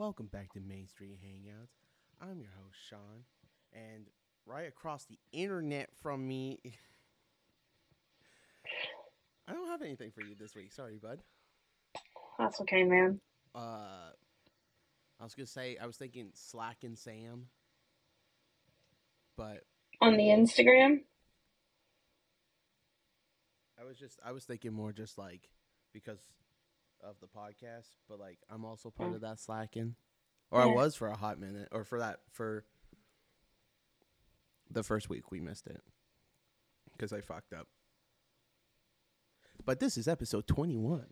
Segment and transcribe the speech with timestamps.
[0.00, 1.76] Welcome back to Main Street Hangouts.
[2.22, 3.26] I'm your host, Sean,
[3.74, 4.06] and
[4.46, 6.58] right across the internet from me,
[9.46, 10.72] I don't have anything for you this week.
[10.72, 11.18] Sorry, bud.
[12.38, 13.20] That's okay, man.
[13.54, 14.12] Uh,
[15.20, 17.48] I was gonna say I was thinking Slack and Sam,
[19.36, 19.64] but
[20.00, 21.00] On the Instagram?
[23.78, 25.50] I was just I was thinking more just like
[25.92, 26.20] because
[27.02, 29.14] of the podcast, but like I'm also part Mm.
[29.16, 29.94] of that slacking,
[30.50, 32.64] or I was for a hot minute, or for that for
[34.70, 35.82] the first week we missed it
[36.92, 37.66] because I fucked up.
[39.64, 41.06] But this is episode 21.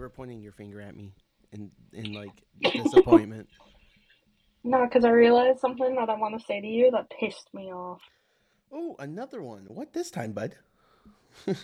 [0.00, 1.12] Were pointing your finger at me
[1.52, 3.48] in in like disappointment.
[4.62, 7.72] No, because I realized something that I want to say to you that pissed me
[7.72, 8.02] off.
[8.72, 9.64] Oh, another one.
[9.68, 10.54] What this time, bud?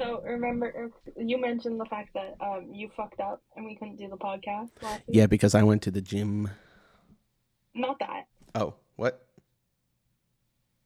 [0.00, 4.08] So remember, you mentioned the fact that um you fucked up and we couldn't do
[4.08, 4.70] the podcast
[5.06, 6.48] yeah, because I went to the gym.
[7.74, 8.26] Not that.
[8.54, 9.26] Oh, what?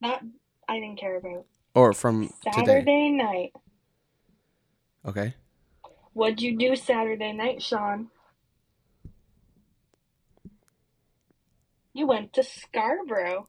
[0.01, 0.23] That
[0.69, 1.45] I didn't care about.
[1.77, 2.65] Or from today.
[2.67, 3.53] Saturday night.
[5.07, 5.35] Okay.
[6.13, 8.09] What'd you do Saturday night, Sean?
[11.93, 13.49] You went to Scarborough.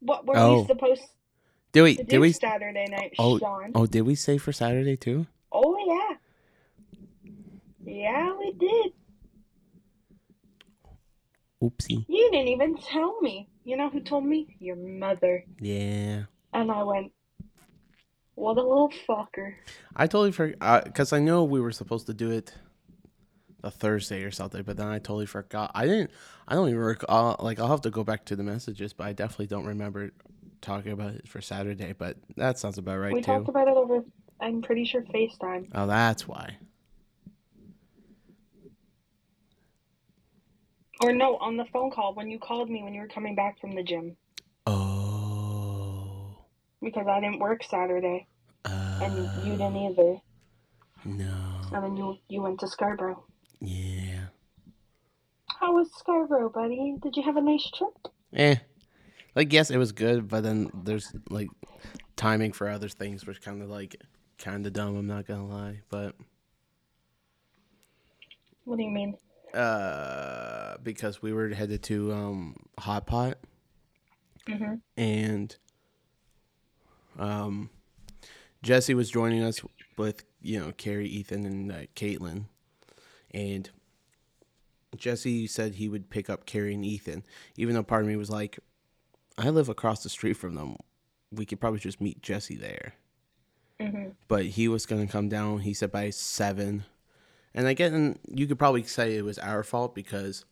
[0.00, 0.60] What were Oh.
[0.62, 1.02] we supposed
[1.72, 3.72] Did we to did do we Saturday night, Oh, Sean?
[3.74, 5.26] Oh, did we say for Saturday too?
[5.52, 6.16] Oh yeah.
[7.84, 8.92] Yeah, we did.
[11.62, 12.04] Oopsie.
[12.08, 13.48] You didn't even tell me.
[13.64, 14.56] You know who told me?
[14.58, 15.44] Your mother.
[15.60, 16.24] Yeah.
[16.52, 17.12] And I went,
[18.40, 19.54] what a little fucker.
[19.94, 22.54] I totally forgot because I know we were supposed to do it
[23.62, 25.70] a Thursday or something, but then I totally forgot.
[25.74, 26.10] I didn't.
[26.48, 27.36] I don't even recall.
[27.38, 30.10] Like I'll have to go back to the messages, but I definitely don't remember
[30.62, 31.92] talking about it for Saturday.
[31.92, 33.26] But that sounds about right we too.
[33.26, 34.02] talked about it over,
[34.40, 35.68] I'm pretty sure, FaceTime.
[35.74, 36.56] oh, that's why.
[41.02, 43.58] Or no, on the phone call when you called me when you were coming back
[43.60, 44.16] from the gym.
[44.66, 45.09] Oh.
[46.82, 48.26] Because I didn't work Saturday.
[48.64, 49.14] Uh, And
[49.44, 50.16] you didn't either.
[51.04, 51.60] No.
[51.72, 53.24] And then you, you went to Scarborough.
[53.60, 54.26] Yeah.
[55.60, 56.96] How was Scarborough, buddy?
[57.02, 57.92] Did you have a nice trip?
[58.34, 58.56] Eh.
[59.36, 61.48] Like yes, it was good, but then there's like
[62.16, 63.96] timing for other things, which kind of like
[64.38, 64.96] kind of dumb.
[64.96, 66.14] I'm not gonna lie, but
[68.64, 69.16] What do you mean?
[69.54, 73.38] uh, because we were headed to um Hot Pot
[74.46, 75.56] hmm and
[77.20, 77.70] um
[78.62, 79.60] Jesse was joining us
[79.96, 82.46] with you know Carrie, Ethan, and uh, Caitlin,
[83.32, 83.70] and
[84.96, 87.22] Jesse said he would pick up Carrie and Ethan,
[87.56, 88.58] even though part of me was like,
[89.38, 90.76] I live across the street from them.
[91.30, 92.94] We could probably just meet Jesse there.
[93.80, 95.60] hmm But he was gonna come down.
[95.60, 96.84] He said by seven,
[97.54, 100.44] and again, you could probably say it was our fault because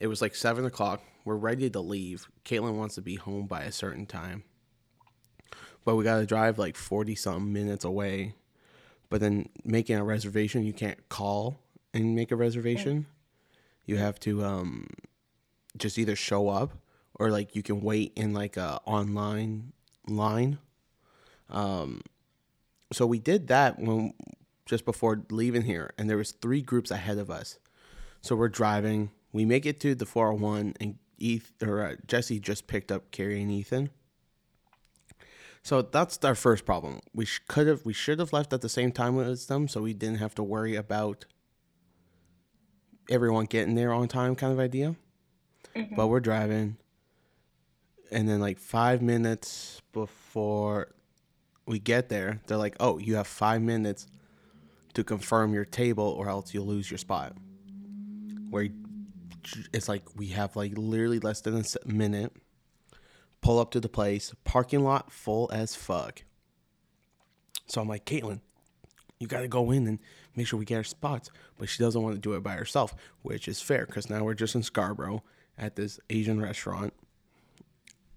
[0.00, 1.02] it was like seven o'clock.
[1.24, 2.28] We're ready to leave.
[2.44, 4.44] Caitlin wants to be home by a certain time,
[5.84, 8.34] but we got to drive like forty something minutes away.
[9.08, 11.60] But then making a reservation, you can't call
[11.92, 13.06] and make a reservation.
[13.84, 14.86] You have to um,
[15.76, 16.72] just either show up
[17.16, 19.72] or like you can wait in like a online
[20.08, 20.58] line.
[21.50, 22.02] Um,
[22.92, 24.14] so we did that when
[24.66, 27.58] just before leaving here, and there was three groups ahead of us.
[28.20, 29.10] So we're driving.
[29.32, 33.42] We make it to the 401, and Eth or uh, Jesse just picked up Carrie
[33.42, 33.90] and Ethan.
[35.62, 37.00] So that's our first problem.
[37.14, 39.82] We sh- could have, we should have left at the same time as them, so
[39.82, 41.24] we didn't have to worry about
[43.08, 44.96] everyone getting there on time, kind of idea.
[45.76, 45.94] Mhm.
[45.96, 46.76] But we're driving,
[48.10, 50.88] and then like five minutes before
[51.66, 54.06] we get there, they're like, "Oh, you have five minutes
[54.94, 57.34] to confirm your table, or else you'll lose your spot."
[58.50, 58.68] Where
[59.72, 62.32] it's like we have like literally less than a minute.
[63.42, 66.22] Pull up to the place, parking lot full as fuck.
[67.66, 68.40] So I'm like, Caitlin,
[69.18, 69.98] you got to go in and
[70.36, 71.30] make sure we get our spots.
[71.58, 74.34] But she doesn't want to do it by herself, which is fair because now we're
[74.34, 75.22] just in Scarborough
[75.58, 76.94] at this Asian restaurant.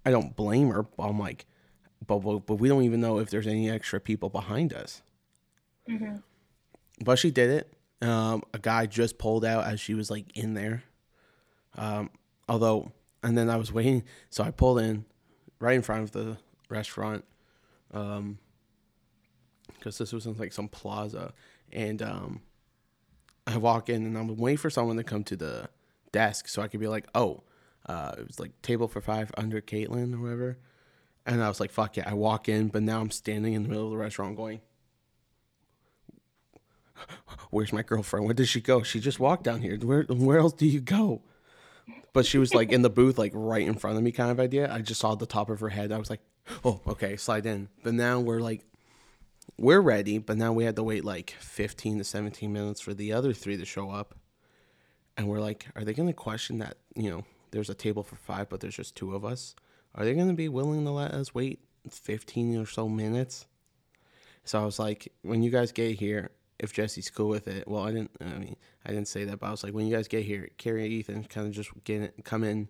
[0.05, 0.83] I don't blame her.
[0.83, 1.45] But I'm like,
[2.05, 5.01] but, but, but we don't even know if there's any extra people behind us.
[5.87, 6.17] hmm
[7.03, 7.73] But she did it.
[8.07, 10.83] Um, a guy just pulled out as she was like in there.
[11.75, 12.11] Um,
[12.47, 12.91] although
[13.25, 15.05] and then I was waiting, so I pulled in
[15.65, 16.37] right in front of the
[16.69, 17.25] restaurant,
[17.91, 18.37] um,
[19.73, 21.33] because this was in like some plaza,
[21.71, 22.41] and um,
[23.47, 25.67] I walk in and I'm waiting for someone to come to the
[26.11, 27.41] desk so I could be like, oh,
[27.87, 30.57] uh, it was like table for five under Caitlin or whatever,
[31.25, 33.69] and I was like, fuck yeah, I walk in, but now I'm standing in the
[33.69, 34.61] middle of the restaurant going.
[37.49, 38.25] Where's my girlfriend?
[38.25, 38.83] Where did she go?
[38.83, 39.77] She just walked down here.
[39.77, 41.23] Where where else do you go?
[42.15, 44.39] But she was like in the booth, like right in front of me, kind of
[44.39, 44.73] idea.
[44.73, 45.91] I just saw the top of her head.
[45.91, 46.21] I was like,
[46.63, 47.67] oh, okay, slide in.
[47.83, 48.61] But now we're like,
[49.57, 50.17] we're ready.
[50.17, 53.57] But now we had to wait like 15 to 17 minutes for the other three
[53.57, 54.15] to show up.
[55.17, 58.15] And we're like, are they going to question that, you know, there's a table for
[58.15, 59.53] five, but there's just two of us?
[59.93, 61.59] Are they going to be willing to let us wait
[61.91, 63.45] 15 or so minutes?
[64.45, 67.67] So I was like, when you guys get here, if Jesse's cool with it.
[67.67, 68.11] Well, I didn't.
[68.21, 68.55] I mean,
[68.85, 70.91] I didn't say that, but I was like, when you guys get here, Carrie and
[70.91, 72.69] Ethan kind of just get it, come in,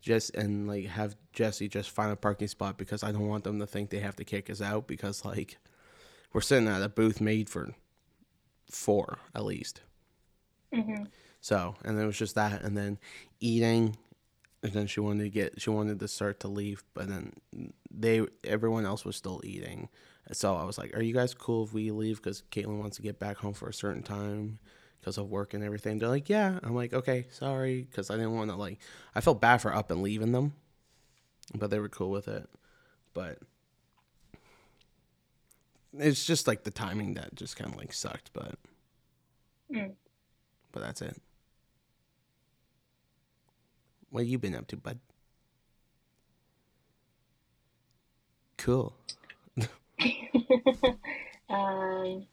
[0.00, 3.58] just and like have Jesse just find a parking spot because I don't want them
[3.60, 5.58] to think they have to kick us out because like
[6.32, 7.74] we're sitting at a booth made for
[8.70, 9.80] four at least.
[10.74, 11.04] Mm-hmm.
[11.40, 12.98] So, and it was just that, and then
[13.38, 13.96] eating,
[14.62, 17.34] and then she wanted to get, she wanted to start to leave, but then
[17.90, 19.90] they, everyone else was still eating.
[20.32, 22.16] So I was like, "Are you guys cool if we leave?
[22.16, 24.58] Because Caitlin wants to get back home for a certain time
[25.00, 28.34] because of work and everything." They're like, "Yeah." I'm like, "Okay, sorry," because I didn't
[28.34, 28.78] want to like.
[29.14, 30.54] I felt bad for up and leaving them,
[31.54, 32.48] but they were cool with it.
[33.12, 33.38] But
[35.96, 38.30] it's just like the timing that just kind of like sucked.
[38.32, 38.56] But
[39.70, 39.94] Mm.
[40.72, 41.20] but that's it.
[44.10, 45.00] What have you been up to, bud?
[48.56, 48.94] Cool.
[51.48, 52.26] um,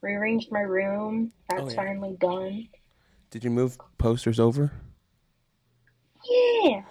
[0.00, 1.32] rearranged my room.
[1.48, 1.76] That's Oh, yeah.
[1.76, 2.68] finally done.
[3.30, 4.72] Did you move posters over?
[6.28, 6.82] Yeah.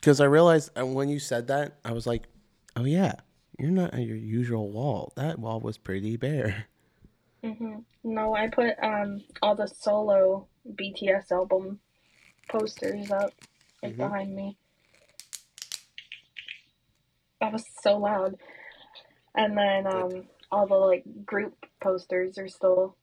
[0.00, 2.24] Because I realized uh, when you said that, I was like,
[2.76, 3.14] oh, yeah,
[3.58, 5.12] you're not at your usual wall.
[5.16, 6.66] That wall was pretty bare.
[7.42, 11.80] hmm No, I put um all the solo BTS album
[12.48, 13.32] posters up
[13.82, 13.98] like Mhm.
[13.98, 14.56] behind me.
[17.40, 18.36] That was so loud.
[19.36, 22.96] And then um all the like group posters are still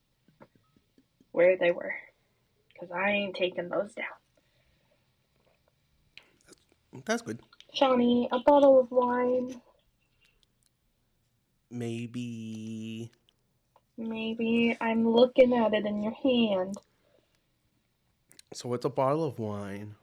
[1.31, 1.94] where they were.
[2.80, 4.06] Cause I ain't taking those down.
[7.06, 7.39] That's good.
[7.74, 9.62] Shawnee, a bottle of wine.
[11.71, 13.12] Maybe.
[13.97, 16.77] Maybe I'm looking at it in your hand.
[18.53, 19.95] So it's a bottle of wine.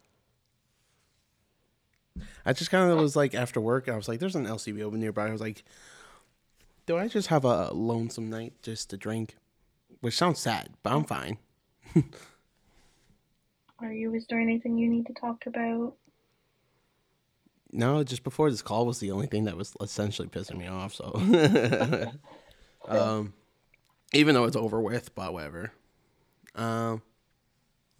[2.44, 5.28] I just kind of was like after work, I was like, "There's an LCBO nearby."
[5.28, 5.62] I was like,
[6.90, 9.36] "Do I just have a lonesome night just to drink?"
[10.00, 11.38] Which sounds sad, but I'm fine.
[13.78, 15.94] Are you is there anything you need to talk about?
[17.70, 20.92] No, just before this call was the only thing that was essentially pissing me off.
[20.92, 21.12] So,
[22.88, 23.34] um,
[24.12, 25.70] even though it's over with, but whatever.
[26.56, 27.02] Um,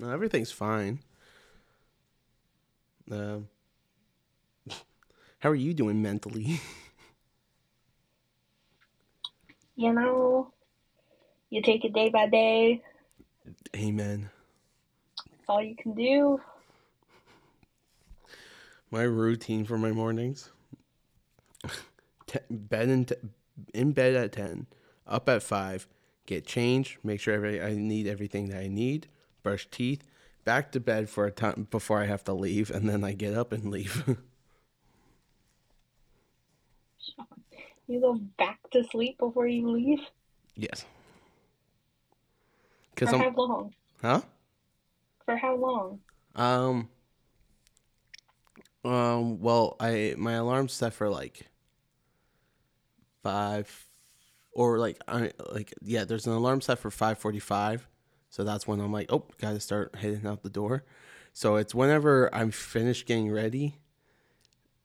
[0.01, 0.99] no, everything's fine.
[3.09, 3.47] Um,
[5.39, 6.61] how are you doing mentally?
[9.81, 10.53] You know,
[11.49, 12.83] you take it day by day.
[13.75, 14.29] Amen.
[15.17, 16.39] That's all you can do.
[18.91, 20.51] My routine for my mornings:
[22.27, 23.15] Te- bed in, t-
[23.73, 24.67] in bed at ten,
[25.07, 25.89] up at five,
[26.27, 29.07] get changed, make sure every- I need everything that I need,
[29.43, 30.03] brush teeth,
[30.45, 33.33] back to bed for a time before I have to leave, and then I get
[33.33, 34.15] up and leave.
[37.91, 39.99] You go back to sleep before you leave.
[40.55, 40.85] yes.
[42.97, 43.75] For I'm, how long?
[44.01, 44.21] huh?
[45.25, 45.99] For how long?
[46.37, 46.89] Um.
[48.85, 49.41] Um.
[49.41, 51.49] Well, I my alarm's set for like
[53.25, 53.89] five,
[54.53, 56.05] or like I like yeah.
[56.05, 57.89] There's an alarm set for five forty-five,
[58.29, 60.85] so that's when I'm like, oh, gotta start heading out the door.
[61.33, 63.79] So it's whenever I'm finished getting ready,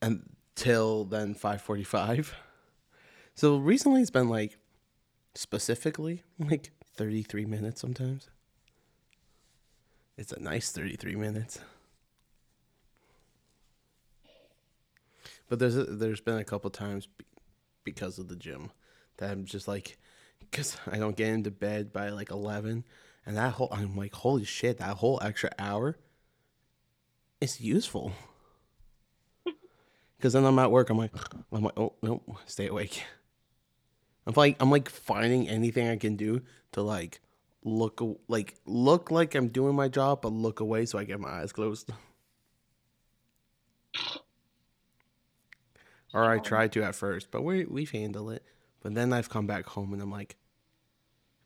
[0.02, 2.34] until then five forty-five.
[3.36, 4.58] So recently it's been like
[5.36, 8.30] specifically like thirty-three minutes sometimes.
[10.18, 11.60] It's a nice 33 minutes.
[15.50, 17.26] But there's a, there's been a couple times be-
[17.84, 18.72] because of the gym
[19.18, 19.98] that I'm just like
[20.54, 22.86] cuz I don't get into bed by like 11
[23.26, 25.98] and that whole I'm like holy shit that whole extra hour
[27.42, 28.14] is useful.
[30.22, 31.12] Cuz then I'm at work I'm like
[31.52, 33.04] I'm like oh no stay awake.
[34.28, 36.42] I'm like I'm like finding anything I can do
[36.72, 37.22] to like
[37.64, 41.30] look like look like I'm doing my job, but look away so I get my
[41.30, 41.92] eyes closed.
[46.14, 48.44] or I tried to at first, but we we've handled it.
[48.82, 50.38] But then I've come back home and I'm like,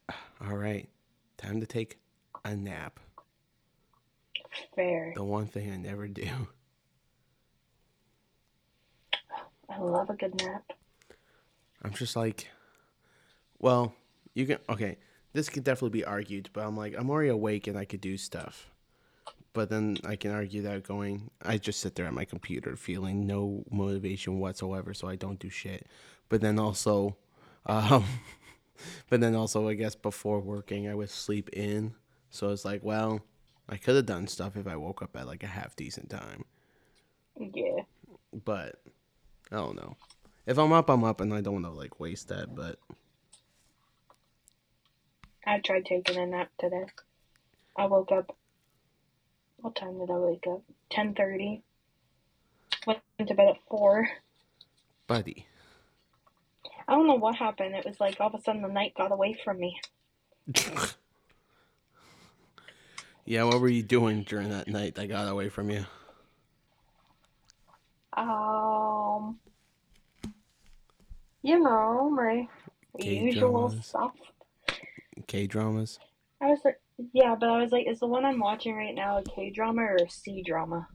[0.10, 0.90] ah, all right,
[1.38, 1.98] time to take
[2.46, 3.00] a nap.
[4.76, 5.14] Fair.
[5.16, 6.28] The one thing I never do.
[9.70, 10.64] I love a good nap.
[11.84, 12.50] I'm just like,
[13.60, 13.94] well,
[14.34, 14.98] you can okay.
[15.34, 18.18] This could definitely be argued, but I'm like, I'm already awake and I could do
[18.18, 18.72] stuff.
[19.54, 23.28] But then I can argue that going, I just sit there at my computer feeling
[23.28, 25.88] no motivation whatsoever, so I don't do shit.
[26.30, 27.18] But then also,
[27.66, 28.06] um,
[29.10, 31.94] but then also, I guess before working, I would sleep in.
[32.30, 33.22] So it's like, well,
[33.68, 36.46] I could have done stuff if I woke up at like a half decent time.
[37.40, 37.82] Yeah.
[38.46, 38.82] But
[39.52, 39.96] I don't know.
[40.46, 42.56] If I'm up, I'm up, and I don't want to like waste that.
[42.56, 42.80] But
[45.50, 46.86] I tried taking a nap today.
[47.76, 48.36] I woke up.
[49.58, 50.62] What time did I wake up?
[50.92, 51.64] Ten thirty.
[52.86, 54.08] Went to bed at four.
[55.08, 55.48] buddy,
[56.88, 57.74] I don't know what happened.
[57.74, 59.82] It was like all of a sudden the night got away from me.
[63.26, 65.84] yeah, what were you doing during that night that got away from you?
[68.14, 69.40] Um,
[71.42, 72.48] you know my
[73.00, 74.14] usual stuff.
[75.30, 76.00] K dramas.
[76.42, 76.82] I was like,
[77.14, 79.84] yeah, but I was like, is the one I'm watching right now a K drama
[79.84, 80.88] or a C drama?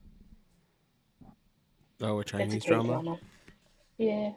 [2.00, 2.88] Oh, a It's a Chinese drama.
[2.94, 3.16] drama.
[3.96, 4.32] Yeah.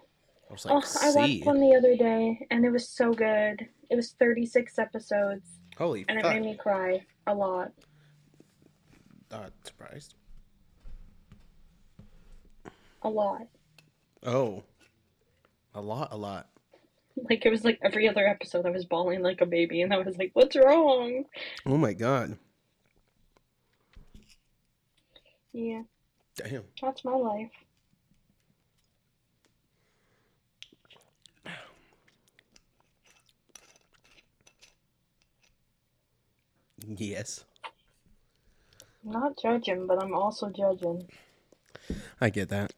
[0.50, 1.16] I was like, Oh, I C.
[1.16, 3.68] watched one the other day and it was so good.
[3.90, 7.72] It was 36 episodes Holy and it made me cry a lot.
[9.32, 10.14] Not surprised.
[13.02, 13.48] A lot.
[14.24, 14.64] Oh,
[15.74, 16.50] a lot, a lot.
[17.30, 19.98] Like it was like every other episode I was bawling like a baby and I
[19.98, 21.26] was like, what's wrong?
[21.66, 22.38] Oh my god.
[25.54, 25.84] Yeah,
[26.36, 26.64] Damn.
[26.82, 27.50] that's my life.
[36.88, 37.44] Yes,
[39.06, 41.08] I'm not judging, but I'm also judging.
[42.22, 42.74] I get that.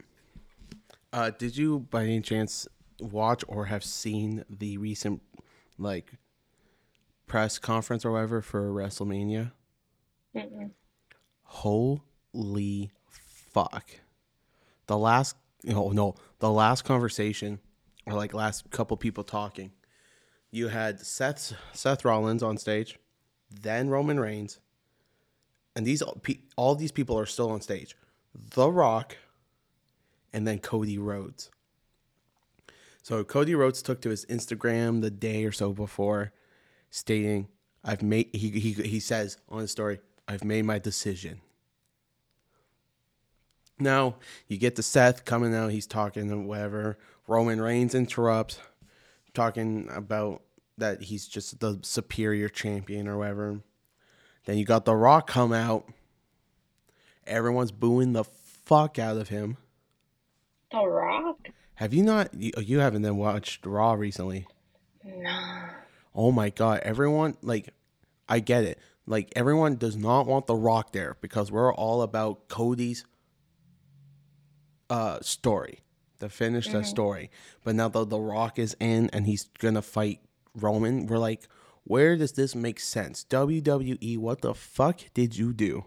[1.11, 2.67] Uh, did you, by any chance,
[3.01, 5.21] watch or have seen the recent,
[5.77, 6.13] like,
[7.27, 9.51] press conference or whatever for WrestleMania?
[10.35, 10.71] Mm-mm.
[11.43, 13.91] Holy fuck.
[14.87, 17.59] The last no no, the last conversation
[18.05, 19.71] or like last couple people talking.
[20.51, 22.97] You had Seth Seth Rollins on stage,
[23.49, 24.59] then Roman Reigns,
[25.75, 26.01] and these
[26.55, 27.95] all these people are still on stage.
[28.33, 29.17] The Rock
[30.33, 31.49] and then Cody Rhodes.
[33.09, 36.31] So Cody Rhodes took to his Instagram the day or so before
[36.91, 37.47] stating
[37.83, 41.41] I've made he he he says on his story, I've made my decision.
[43.79, 46.99] Now you get to Seth coming out, he's talking and whatever.
[47.25, 48.59] Roman Reigns interrupts,
[49.33, 50.43] talking about
[50.77, 53.61] that he's just the superior champion or whatever.
[54.45, 55.91] Then you got The Rock come out.
[57.25, 59.57] Everyone's booing the fuck out of him.
[60.71, 61.49] The Rock?
[61.79, 62.33] Have you not?
[62.33, 64.45] You, you haven't then watched Raw recently?
[65.01, 65.69] No.
[66.13, 66.81] Oh my god!
[66.83, 67.69] Everyone like,
[68.27, 68.79] I get it.
[69.07, 73.05] Like everyone does not want The Rock there because we're all about Cody's
[74.89, 75.79] uh story,
[76.19, 77.31] to finish the story.
[77.63, 80.19] But now that The Rock is in and he's gonna fight
[80.53, 81.47] Roman, we're like,
[81.85, 83.25] where does this make sense?
[83.29, 85.85] WWE, what the fuck did you do?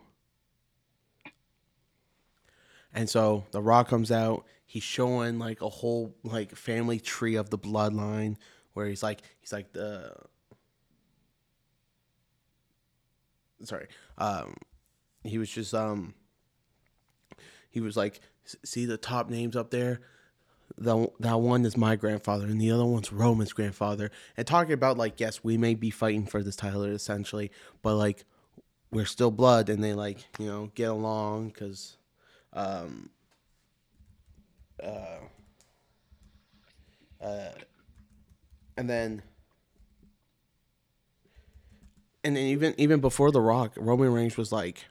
[2.94, 4.46] And so The Rock comes out.
[4.72, 8.36] He's showing like a whole like family tree of the bloodline,
[8.72, 10.14] where he's like he's like the
[13.64, 14.56] sorry, um,
[15.24, 16.14] he was just um
[17.68, 18.20] he was like
[18.64, 20.00] see the top names up there.
[20.78, 24.10] The, that one is my grandfather, and the other one's Roman's grandfather.
[24.38, 27.50] And talking about like, yes, we may be fighting for this title essentially,
[27.82, 28.24] but like,
[28.90, 31.98] we're still blood, and they like you know get along because
[32.54, 33.10] um,
[34.82, 35.18] uh,
[37.24, 37.52] uh,
[38.76, 39.22] and then
[42.24, 44.86] and then even even before the Rock, Roman Reigns was like,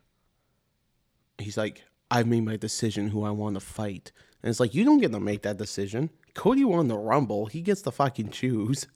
[1.38, 4.84] he's like, I've made my decision who I want to fight, and it's like you
[4.84, 6.10] don't get to make that decision.
[6.34, 8.88] Cody won the Rumble; he gets to fucking choose.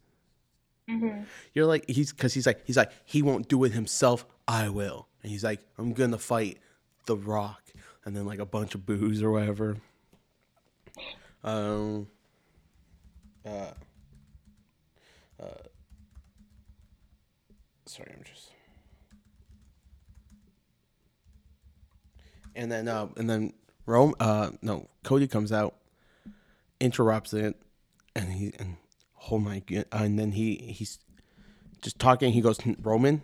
[0.89, 1.23] Mm-hmm.
[1.53, 4.25] You're like he's because he's like he's like he won't do it himself.
[4.47, 6.59] I will, and he's like I'm gonna fight
[7.05, 7.63] the Rock,
[8.03, 9.77] and then like a bunch of boos or whatever.
[11.45, 12.07] Um.
[13.45, 13.71] Uh.
[15.39, 15.45] Uh.
[17.85, 18.49] Sorry, I'm just.
[22.55, 23.53] And then, uh, and then
[23.85, 24.15] Rome.
[24.19, 25.75] Uh, no, Cody comes out,
[26.79, 27.55] interrupts it,
[28.15, 28.77] and he and
[29.29, 30.97] oh my god, and then he he's
[31.81, 32.33] just talking.
[32.33, 33.21] He goes, Roman,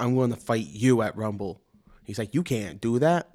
[0.00, 1.60] I'm going to fight you at Rumble.
[2.02, 3.28] He's like, you can't do that,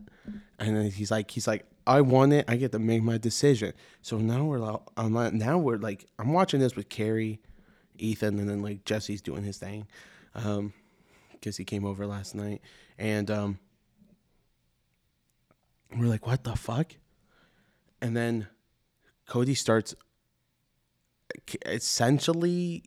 [0.60, 2.46] and then he's like, he's like, I want it.
[2.48, 3.74] I get to make my decision.
[4.02, 7.42] So now we're like, I'm now we're like, I'm watching this with Carrie,
[7.98, 9.88] Ethan, and then like Jesse's doing his thing,
[10.36, 10.74] um,
[11.32, 12.62] because he came over last night,
[12.98, 13.60] and um,
[15.98, 16.94] we're like, what the fuck?
[18.02, 18.48] And then
[19.28, 19.96] Cody starts
[21.66, 22.84] essentially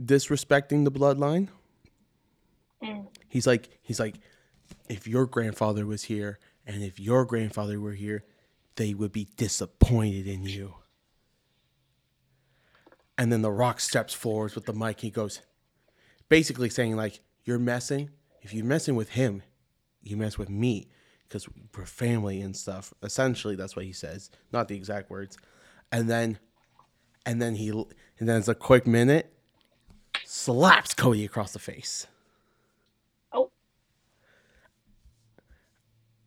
[0.00, 1.48] disrespecting the bloodline.
[2.82, 3.08] Mm.
[3.28, 4.16] He's like, he's like,
[4.88, 6.38] if your grandfather was here
[6.68, 8.24] and if your grandfather were here,
[8.76, 10.74] they would be disappointed in you.
[13.16, 15.00] And then The Rock steps forward with the mic.
[15.00, 15.40] He goes,
[16.28, 18.10] basically saying, like, you're messing.
[18.42, 19.42] If you're messing with him,
[20.02, 20.88] you mess with me
[21.26, 22.92] because we're family and stuff.
[23.02, 24.30] Essentially, that's what he says.
[24.52, 25.36] Not the exact words.
[25.90, 26.38] And then,
[27.26, 29.32] and then he, and then it's a quick minute,
[30.24, 32.06] slaps Cody across the face.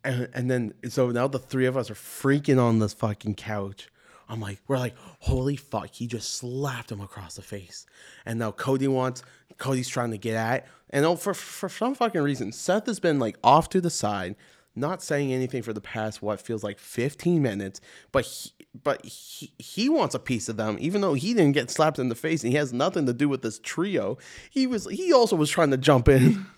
[0.04, 3.88] And, and then so now the three of us are freaking on this fucking couch.
[4.28, 7.84] I'm like, we're like, holy fuck, he just slapped him across the face.
[8.24, 9.22] And now Cody wants,
[9.58, 13.18] Cody's trying to get at, and oh, for for some fucking reason, Seth has been
[13.18, 14.36] like off to the side,
[14.74, 17.80] not saying anything for the past what feels like 15 minutes.
[18.10, 18.50] But he,
[18.82, 22.08] but he he wants a piece of them, even though he didn't get slapped in
[22.08, 24.18] the face, and he has nothing to do with this trio.
[24.50, 26.46] He was he also was trying to jump in.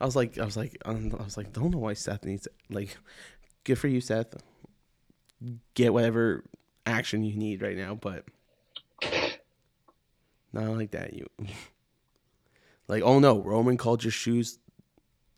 [0.00, 2.46] I was like, I was like, um, I was like, don't know why Seth needs
[2.70, 2.96] like,
[3.64, 4.34] good for you, Seth.
[5.74, 6.44] Get whatever
[6.84, 8.24] action you need right now, but
[10.52, 11.14] not like that.
[11.14, 11.26] You
[12.88, 14.58] like, oh no, Roman called your shoes,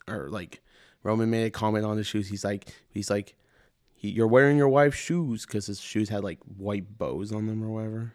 [0.09, 0.61] or like,
[1.03, 2.29] Roman made a comment on his shoes.
[2.29, 3.35] He's like, he's like,
[3.95, 7.63] he, you're wearing your wife's shoes because his shoes had like white bows on them
[7.63, 8.13] or whatever.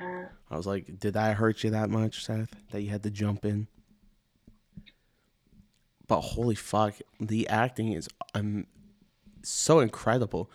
[0.00, 3.10] uh, I was like, did that hurt you that much, Seth, that you had to
[3.10, 3.68] jump in?
[6.06, 8.66] But holy fuck, the acting is um,
[9.42, 10.50] so incredible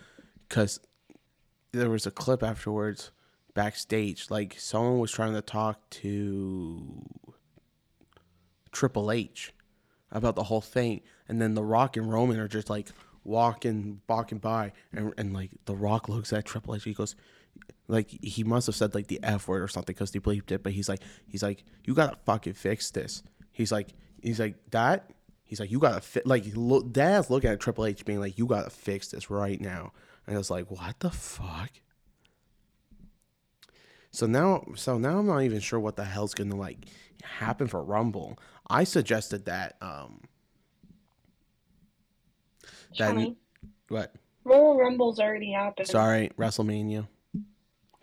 [0.47, 0.79] because
[1.71, 3.11] there was a clip afterwards
[3.53, 4.29] backstage.
[4.29, 7.03] Like, someone was trying to talk to
[8.71, 9.53] Triple H
[10.11, 11.01] about the whole thing.
[11.27, 12.89] And then The Rock and Roman are just like
[13.23, 14.73] walking, walking by.
[14.93, 16.83] And, and like, The Rock looks at Triple H.
[16.83, 17.15] He goes,
[17.87, 20.63] like he must have said like the f word or something because he bleeped it
[20.63, 23.89] but he's like he's like you gotta fucking fix this he's like
[24.21, 25.11] he's like that
[25.49, 28.45] he's like you gotta fi-, like look dad's looking at triple h being like you
[28.45, 29.91] gotta fix this right now.
[30.27, 31.71] And i was like what the fuck?
[34.11, 36.85] So now so now i'm not even sure what the hell's gonna like
[37.23, 38.37] happen for rumble.
[38.69, 40.21] I suggested that um
[42.97, 43.35] that Johnny,
[43.87, 44.13] what?
[44.43, 45.87] Royal Rumble's already happened.
[45.87, 47.07] sorry wrestlemania.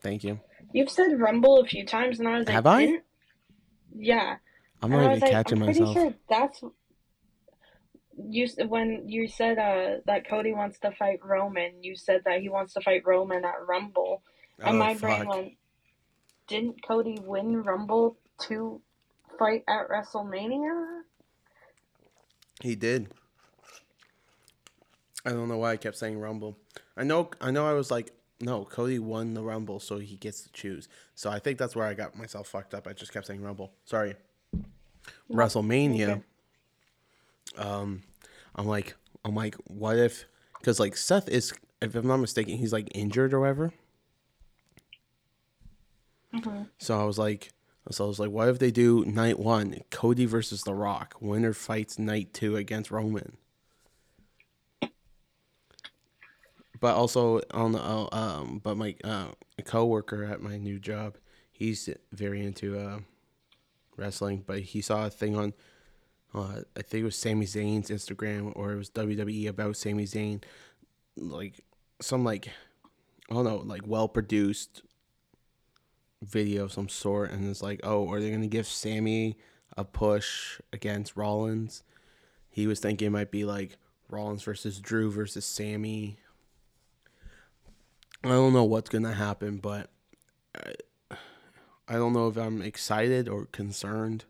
[0.00, 0.40] Thank you.
[0.72, 2.86] You've said Rumble a few times, and I was like, Have I?
[2.86, 3.04] didn't-
[3.98, 4.36] Yeah.
[4.82, 5.96] i'm not even like, catching I'm pretty myself.
[5.96, 6.62] sure that's
[8.16, 11.82] you when you said uh, that Cody wants to fight Roman.
[11.82, 14.22] You said that he wants to fight Roman at Rumble,
[14.58, 15.52] and Oh, my brain went,
[16.48, 18.80] "Didn't Cody win Rumble to
[19.38, 21.02] fight at WrestleMania?"
[22.62, 23.08] He did.
[25.24, 26.56] I don't know why I kept saying Rumble.
[26.96, 30.42] I know I know I was like, no, Cody won the Rumble, so he gets
[30.42, 30.88] to choose.
[31.14, 32.86] So I think that's where I got myself fucked up.
[32.86, 33.72] I just kept saying Rumble.
[33.84, 34.14] Sorry.
[35.30, 36.08] WrestleMania.
[36.08, 36.22] okay.
[37.56, 38.02] Um
[38.54, 40.26] I'm like I'm like, what if
[40.58, 43.72] because like Seth is if I'm not mistaken, he's like injured or whatever.
[46.32, 47.52] hmm So I was like
[47.90, 51.52] so I was like, what if they do night one, Cody versus The Rock, winner
[51.52, 53.36] fights night two against Roman.
[56.78, 59.28] But also on the uh, um, but my uh,
[59.64, 61.16] coworker at my new job,
[61.50, 63.00] he's very into uh,
[63.96, 64.44] wrestling.
[64.46, 65.54] But he saw a thing on,
[66.34, 70.42] uh, I think it was Sami Zayn's Instagram or it was WWE about Sami Zayn,
[71.16, 71.60] like
[72.00, 72.48] some like,
[73.30, 74.82] I don't know, like well produced
[76.22, 79.36] video of some sort, and it's like, oh, are they gonna give Sami
[79.76, 81.82] a push against Rollins?
[82.50, 83.76] He was thinking it might be like
[84.08, 86.18] Rollins versus Drew versus Sami.
[88.24, 89.90] I don't know what's gonna happen, but
[90.54, 91.16] I,
[91.88, 94.24] I don't know if I'm excited or concerned.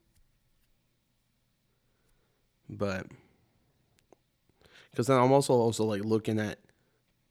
[2.68, 3.07] But
[4.90, 6.59] because then I'm also also like looking at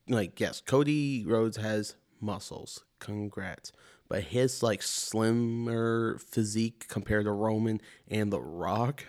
[0.08, 2.84] like yes, Cody Rhodes has muscles.
[3.00, 3.71] Congrats.
[4.08, 9.06] But his like slimmer physique compared to Roman and The Rock,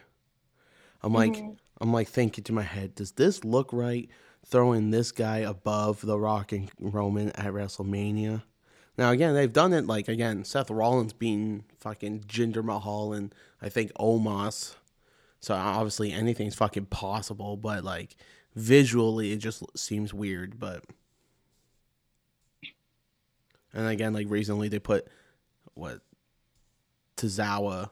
[1.03, 1.57] I'm like Mhm.
[1.81, 4.09] I'm like thinking to my head, does this look right?
[4.49, 8.45] throwing this guy above The Rock and Roman at WrestleMania.
[8.97, 13.69] Now again, they've done it like again, Seth Rollins being fucking Jinder Mahal and I
[13.69, 14.77] think Omos.
[15.47, 18.17] So obviously anything's fucking possible, but like
[18.57, 20.83] visually it just seems weird, but
[23.73, 25.07] and again, like recently they put
[25.75, 26.01] what
[27.17, 27.91] Tozawa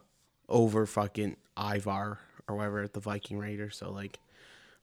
[0.49, 3.69] over fucking Ivar or whatever at the Viking Raider.
[3.69, 4.19] So like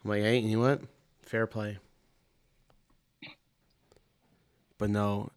[0.02, 0.80] I'm like, hey, you know what?
[1.20, 1.76] Fair play.
[4.78, 5.28] But no,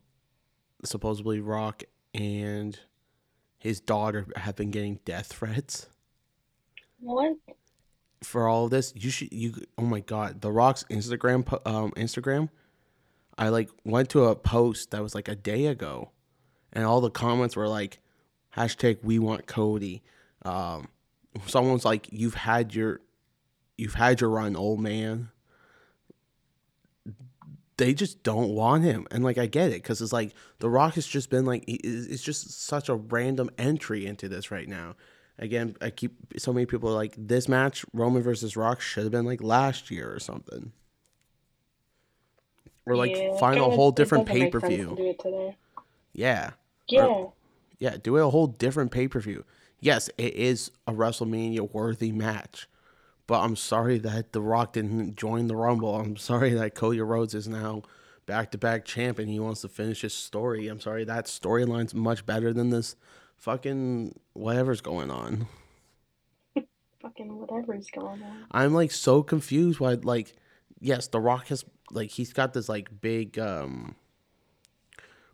[0.86, 2.80] supposedly Rock and
[3.60, 5.90] his daughter have been getting death threats.
[7.06, 7.38] What?
[8.24, 9.54] For all of this, you should you.
[9.78, 12.50] Oh my God, The Rock's Instagram um Instagram.
[13.38, 16.10] I like went to a post that was like a day ago,
[16.74, 18.00] and all the comments were like,
[18.58, 20.02] hashtag We Want Cody.
[20.44, 20.88] Um,
[21.46, 23.02] someone's like, you've had your,
[23.78, 25.30] you've had your run, old man
[27.78, 29.06] they just don't want him.
[29.12, 32.24] And like I get it because it's like The Rock has just been like it's
[32.24, 34.96] just such a random entry into this right now.
[35.38, 39.12] Again, I keep so many people are like this match Roman versus Rock should have
[39.12, 40.72] been like last year or something.
[42.86, 44.96] Or like Yeah, find a whole it different pay per view.
[44.98, 45.56] it.
[46.14, 46.52] Yeah.
[46.88, 47.26] Yeah.
[47.80, 49.44] Yeah, do a whole different pay per view.
[49.80, 52.68] Yes, it is a WrestleMania worthy match,
[53.28, 55.96] but I'm sorry that The Rock didn't join the Rumble.
[55.96, 57.84] I'm sorry that Cody Rhodes is now
[58.26, 60.68] back to back champ and he wants to finish his story.
[60.68, 62.96] I'm sorry that storyline's much better than this
[63.38, 65.48] fucking whatever's going on.
[67.02, 68.46] Fucking whatever's going on.
[68.52, 70.34] I'm like so confused why like
[70.80, 73.96] yes, The Rock has like he's got this like big um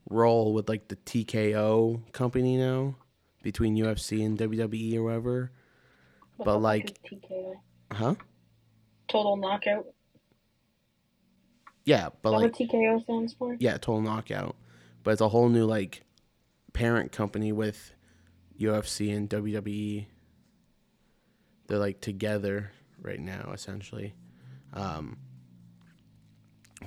[0.09, 2.95] role with like the TKO company now
[3.41, 5.51] between UFC and WWE or whatever.
[6.37, 7.53] What But, like- TKO?
[7.91, 8.15] Huh?
[9.07, 9.85] Total knockout.
[11.85, 13.55] Yeah, but Is that like what TKO stands for?
[13.59, 14.55] yeah, total knockout.
[15.03, 16.03] But it's a whole new like
[16.73, 17.93] parent company with
[18.59, 20.05] UFC and WWE.
[21.67, 24.13] They're like together right now, essentially.
[24.73, 25.17] Um,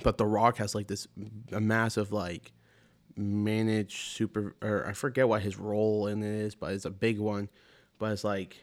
[0.02, 1.06] but The Rock has like this
[1.52, 2.52] a massive like
[3.16, 7.18] managed super or I forget what his role in it is, but it's a big
[7.18, 7.48] one.
[7.98, 8.56] But it's like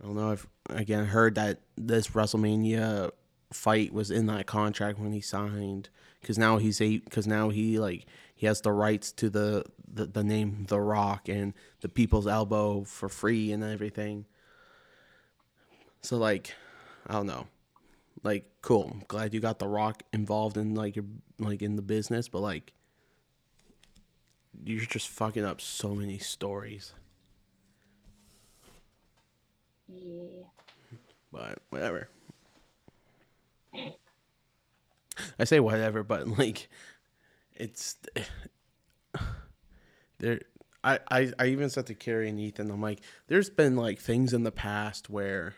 [0.00, 0.32] I don't know.
[0.32, 3.10] I've again heard that this WrestleMania
[3.52, 5.88] fight was in that contract when he signed
[6.20, 8.06] because now he's a because now he like
[8.42, 12.82] he has the rights to the, the the name The Rock and the People's Elbow
[12.82, 14.26] for free and everything.
[16.00, 16.52] So like,
[17.06, 17.46] I don't know.
[18.24, 18.90] Like, cool.
[18.94, 21.04] I'm glad you got The Rock involved in like your
[21.38, 22.72] like in the business, but like,
[24.64, 26.94] you're just fucking up so many stories.
[29.86, 30.46] Yeah.
[31.30, 32.08] but whatever.
[35.38, 36.68] I say whatever, but like,
[37.54, 37.96] it's
[40.18, 40.40] there.
[40.84, 44.32] I, I I even said to Carrie and Ethan, I'm like, there's been like things
[44.32, 45.54] in the past where,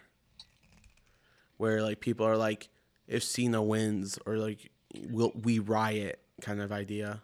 [1.57, 2.69] where like people are like,
[3.09, 4.71] if Cena wins or like,
[5.11, 7.23] will we riot kind of idea.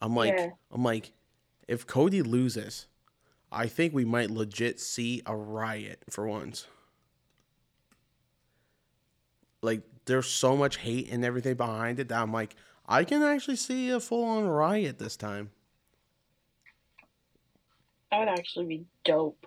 [0.00, 0.50] I'm like, Yeah.
[0.70, 1.12] I'm like,
[1.68, 2.86] if Cody loses,
[3.50, 6.66] I think we might legit see a riot for once.
[9.60, 12.56] Like there's so much hate and everything behind it that I'm like,
[12.92, 15.50] I can actually see a full on riot this time.
[18.10, 19.46] That would actually be dope.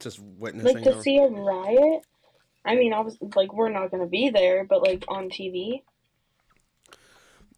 [0.00, 0.74] Just witnessing.
[0.74, 2.04] Like to a- see a riot.
[2.64, 5.82] I mean, obviously, like we're not gonna be there, but like on TV.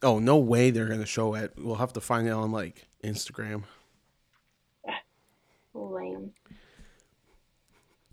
[0.02, 1.54] oh no way they're gonna show it.
[1.56, 3.62] We'll have to find it on like Instagram.
[5.72, 6.34] Lame.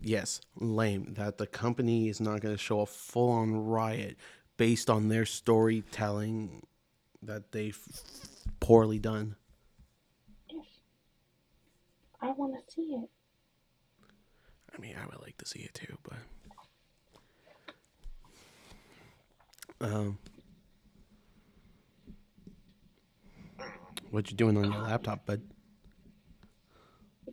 [0.06, 4.18] Yes, lame that the company is not gonna show a full on riot
[4.58, 6.68] based on their storytelling
[7.22, 7.80] that they've
[8.60, 9.38] poorly done.
[10.50, 10.66] Yes.
[12.22, 13.10] I want to see it.
[14.76, 16.18] I mean, I would like to see it too, but
[19.88, 20.18] um,
[24.12, 25.42] what you doing on your laptop, bud?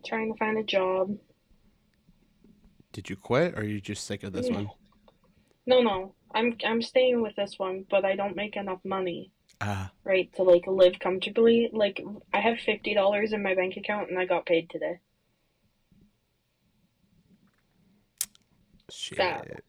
[0.05, 1.15] trying to find a job.
[2.91, 4.55] Did you quit, or are you just sick of this Yeah.
[4.55, 4.69] one?
[5.65, 6.15] No, no.
[6.33, 10.43] I'm I'm staying with this one, but I don't make enough money, Ah, right, to
[10.43, 11.69] like live comfortably.
[11.73, 12.01] Like
[12.33, 14.99] I have fifty dollars in my bank account, and I got paid today.
[18.89, 19.17] shit.
[19.17, 19.63] That.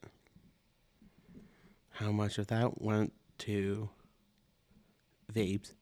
[1.91, 3.89] How much of that went to
[5.31, 5.73] vapes?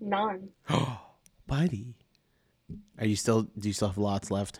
[0.00, 0.50] None.
[0.70, 1.00] Oh,
[1.46, 1.94] buddy.
[2.98, 3.42] Are you still?
[3.42, 4.58] Do you still have lots left?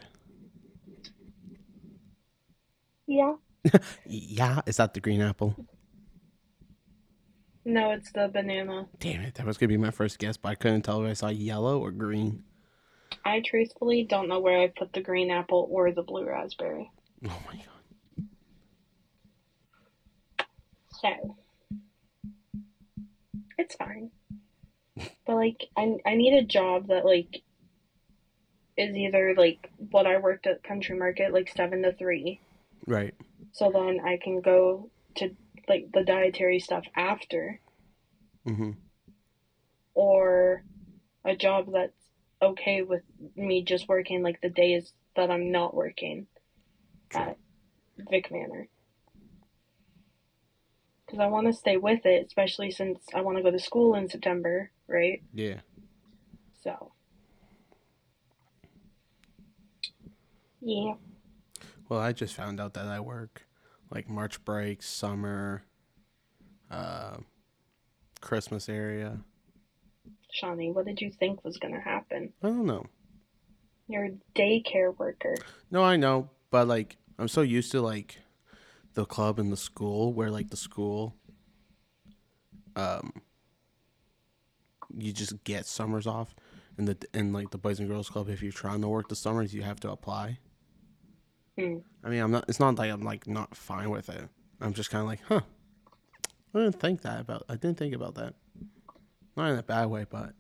[3.06, 3.34] Yeah.
[4.06, 5.56] Yeah, is that the green apple?
[7.64, 8.86] No, it's the banana.
[8.98, 11.14] Damn it, that was gonna be my first guess, but I couldn't tell if I
[11.14, 12.44] saw yellow or green.
[13.24, 16.90] I truthfully don't know where I put the green apple or the blue raspberry.
[17.26, 18.26] Oh my god.
[21.00, 21.36] So
[23.58, 24.10] it's fine.
[25.26, 27.42] But like I I need a job that like
[28.76, 32.40] is either like what I worked at Country Market like seven to three.
[32.86, 33.14] Right.
[33.52, 35.30] So then I can go to
[35.68, 37.60] like the dietary stuff after
[38.46, 38.72] Mm-hmm.
[39.94, 40.62] or
[41.24, 41.96] a job that's
[42.42, 43.00] okay with
[43.36, 46.26] me just working like the days that I'm not working
[47.14, 47.38] at
[48.10, 48.68] Vic Manor.
[51.06, 53.94] Because I want to stay with it, especially since I want to go to school
[53.94, 55.22] in September, right?
[55.32, 55.60] Yeah.
[56.62, 56.92] So,
[60.60, 60.94] yeah.
[61.88, 63.46] Well, I just found out that I work
[63.90, 65.64] like March break, summer,
[66.70, 67.18] uh,
[68.20, 69.18] Christmas area.
[70.32, 72.32] Shawnee, what did you think was going to happen?
[72.42, 72.86] I don't know.
[73.86, 75.34] You're a daycare worker.
[75.70, 78.18] No, I know, but like I'm so used to like
[78.94, 81.16] the club and the school where like the school
[82.76, 83.12] um
[84.96, 86.34] you just get summers off
[86.78, 89.16] and the and like the boys and girls club if you're trying to work the
[89.16, 90.38] summers you have to apply.
[91.58, 91.78] Hmm.
[92.02, 94.28] I mean, I'm not it's not like I'm like not fine with it.
[94.60, 95.40] I'm just kind of like, "Huh.
[96.54, 98.34] I didn't think that about I didn't think about that."
[99.36, 100.34] Not in a bad way, but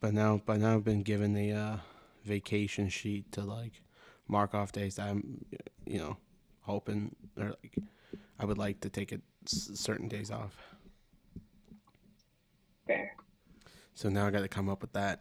[0.00, 1.76] but now but now I've been given the uh
[2.24, 3.82] vacation sheet to like
[4.28, 5.44] mark off days that I'm,
[5.86, 6.16] you know,
[6.62, 7.78] hoping or like
[8.38, 10.56] I would like to take it s- certain days off.
[12.86, 13.14] Fair.
[13.94, 15.20] So now I got to come up with that.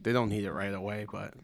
[0.00, 1.34] They don't need it right away, but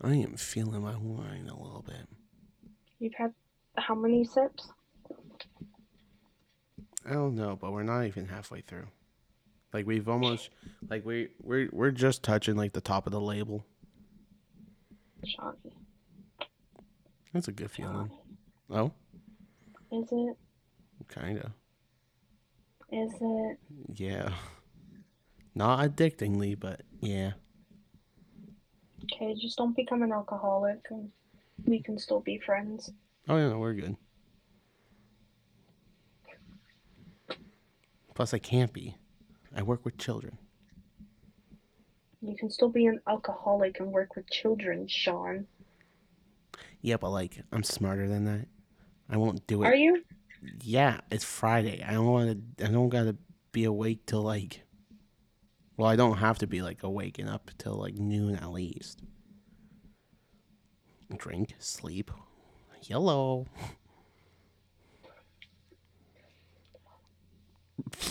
[0.00, 2.06] I am feeling my wine a little bit.
[2.98, 3.32] You've had
[3.76, 4.68] how many sips?
[7.04, 8.86] I don't know, but we're not even halfway through.
[9.72, 10.50] Like we've almost
[10.88, 13.64] like we we're we're just touching like the top of the label.
[15.24, 15.76] Shawnee.
[17.32, 18.10] That's a good feeling.
[18.70, 18.92] Oh,
[19.92, 20.36] Is it?
[21.08, 21.50] kind of.
[22.90, 23.58] Is it?
[23.94, 24.30] Yeah.
[25.54, 27.32] Not addictingly, but yeah.
[29.16, 31.10] Okay, just don't become an alcoholic and
[31.64, 32.90] we can still be friends.
[33.28, 33.96] Oh yeah, no, we're good.
[38.14, 38.96] Plus, I can't be.
[39.54, 40.36] I work with children.
[42.20, 45.46] You can still be an alcoholic and work with children, Sean.
[46.82, 48.46] Yeah, but like, I'm smarter than that.
[49.08, 49.66] I won't do it.
[49.66, 50.02] Are you?
[50.62, 51.82] Yeah, it's Friday.
[51.86, 52.64] I don't want to.
[52.66, 53.16] I don't gotta
[53.52, 54.62] be awake till like.
[55.76, 59.02] Well, I don't have to be like awaking up till like noon at least.
[61.16, 62.10] Drink, sleep,
[62.82, 63.46] yellow.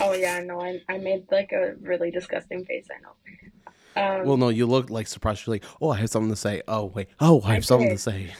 [0.00, 2.86] Oh yeah, no, I I made like a really disgusting face.
[2.90, 4.20] I know.
[4.20, 5.46] Um, Well, no, you look like surprised.
[5.46, 6.62] You're like, oh, I have something to say.
[6.68, 7.08] Oh, wait.
[7.18, 8.32] Oh, I I have something to say.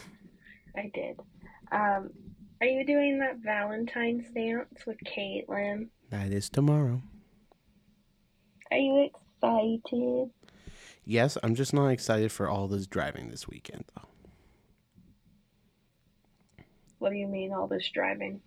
[0.75, 1.19] I did.
[1.71, 2.11] Um,
[2.61, 5.87] are you doing that Valentine's dance with Caitlin?
[6.11, 7.01] That is tomorrow.
[8.71, 9.09] Are you
[9.41, 10.31] excited?
[11.05, 14.07] Yes, I'm just not excited for all this driving this weekend, though.
[16.99, 18.41] What do you mean all this driving?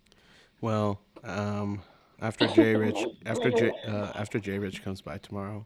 [0.59, 1.81] Well, um,
[2.21, 5.65] after Jay Rich, after J, uh, after J Rich comes by tomorrow,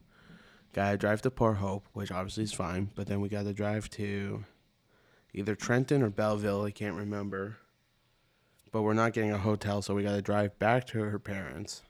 [0.73, 2.91] gotta drive to Port Hope, which obviously is fine.
[2.95, 4.45] But then we gotta drive to
[5.33, 6.63] either Trenton or Belleville.
[6.63, 7.57] I can't remember.
[8.71, 11.81] But we're not getting a hotel, so we gotta drive back to her parents,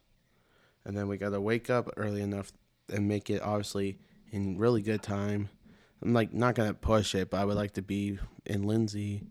[0.86, 2.52] and then we gotta wake up early enough
[2.92, 3.98] and make it obviously
[4.32, 5.50] in really good time.
[6.02, 9.24] I'm like not gonna push it, but I would like to be in Lindsay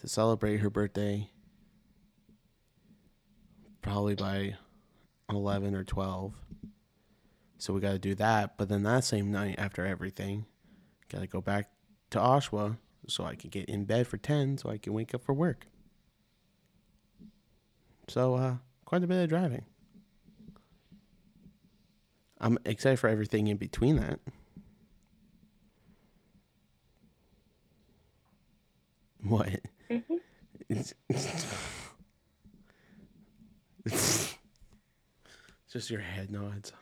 [0.00, 1.30] to celebrate her birthday
[3.86, 4.56] probably by
[5.30, 6.34] 11 or 12.
[7.58, 8.58] So we got to do that.
[8.58, 10.44] But then that same night, after everything,
[11.08, 11.70] got to go back
[12.10, 15.22] to Oshawa so I can get in bed for 10 so I can wake up
[15.22, 15.66] for work.
[18.08, 19.64] So, uh, quite a bit of driving.
[22.40, 24.20] I'm excited for everything in between that.
[29.22, 29.48] What?
[29.90, 30.20] Mhm.
[30.68, 30.94] It's,
[33.84, 34.34] it's
[35.72, 36.72] just your head nods.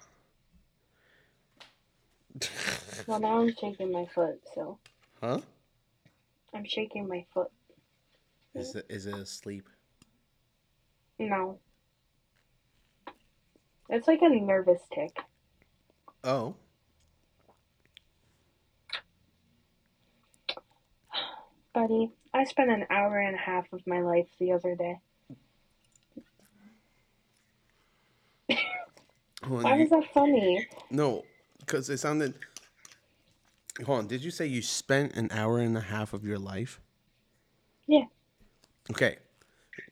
[3.07, 4.79] Well, now I'm shaking my foot, so
[5.21, 5.41] Huh?
[6.53, 7.51] I'm shaking my foot.
[8.55, 9.69] Is it is it asleep?
[11.19, 11.59] No.
[13.89, 15.17] It's like a nervous tick.
[16.25, 16.55] Oh.
[21.75, 24.99] Buddy, I spent an hour and a half of my life the other day.
[29.43, 30.67] Hold on, Why you- was that funny?
[30.91, 31.25] No,
[31.59, 32.35] because it sounded.
[33.85, 34.07] Hold on.
[34.07, 36.81] Did you say you spent an hour and a half of your life?
[37.87, 38.05] Yeah.
[38.91, 39.19] Okay.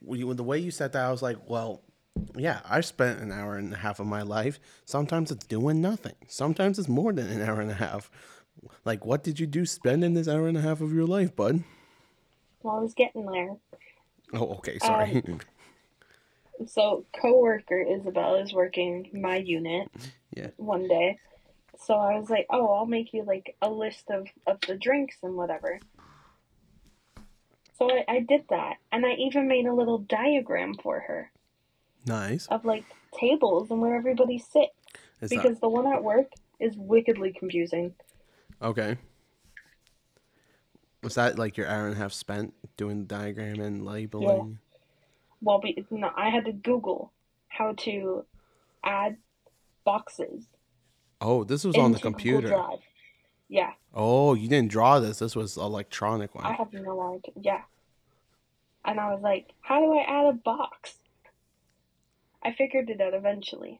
[0.01, 1.83] When you- the way you said that, I was like, well,
[2.35, 4.59] yeah, I've spent an hour and a half of my life.
[4.85, 6.15] Sometimes it's doing nothing.
[6.27, 8.09] Sometimes it's more than an hour and a half.
[8.85, 11.63] Like, what did you do spending this hour and a half of your life, bud?
[12.61, 13.55] Well, I was getting there.
[14.33, 14.79] Oh, okay.
[14.79, 15.23] Sorry.
[15.27, 15.39] Um,
[16.67, 19.89] so, coworker Isabel is working my unit
[20.33, 20.49] Yeah.
[20.57, 21.19] one day.
[21.77, 25.17] So I was like, "Oh, I'll make you like a list of of the drinks
[25.23, 25.79] and whatever."
[27.77, 31.31] So I, I did that, and I even made a little diagram for her
[32.05, 32.47] nice.
[32.47, 32.85] of like
[33.17, 34.73] tables and where everybody sits
[35.21, 36.27] Is because the one at work
[36.59, 37.93] is wickedly confusing.
[38.61, 38.97] okay?
[41.01, 44.59] Was that like your hour and a half spent doing the diagram and labeling?
[45.41, 47.11] Well, we, no, I had to Google
[47.49, 48.25] how to
[48.85, 49.17] add
[49.83, 50.45] boxes
[51.23, 52.53] Oh, this was on the computer.
[53.47, 55.19] Yeah, Oh, you didn't draw this.
[55.19, 56.43] This was electronic one.
[56.43, 57.33] I have no idea.
[57.41, 57.61] Yeah.
[58.83, 60.95] And I was like, how do I add a box?
[62.43, 63.79] I figured it out eventually.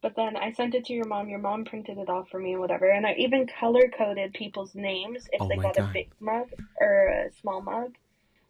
[0.00, 1.28] But then I sent it to your mom.
[1.28, 2.88] Your mom printed it off for me and whatever.
[2.88, 5.90] And I even color coded people's names if Oh they got God.
[5.90, 6.48] a big mug
[6.80, 7.96] or a small mug,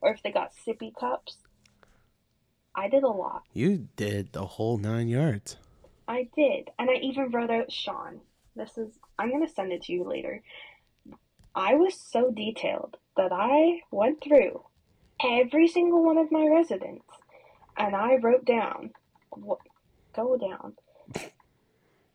[0.01, 1.38] or if they got sippy cups.
[2.75, 3.43] I did a lot.
[3.55, 5.57] You did the whole nine yards.
[6.07, 6.71] I did.
[6.79, 8.21] And I even wrote out Sean.
[8.55, 10.43] This is, I'm going to send it to you later.
[11.55, 14.62] I was so detailed that I went through
[15.25, 17.07] every single one of my residents
[17.77, 18.93] and I wrote down,
[20.14, 20.74] go down.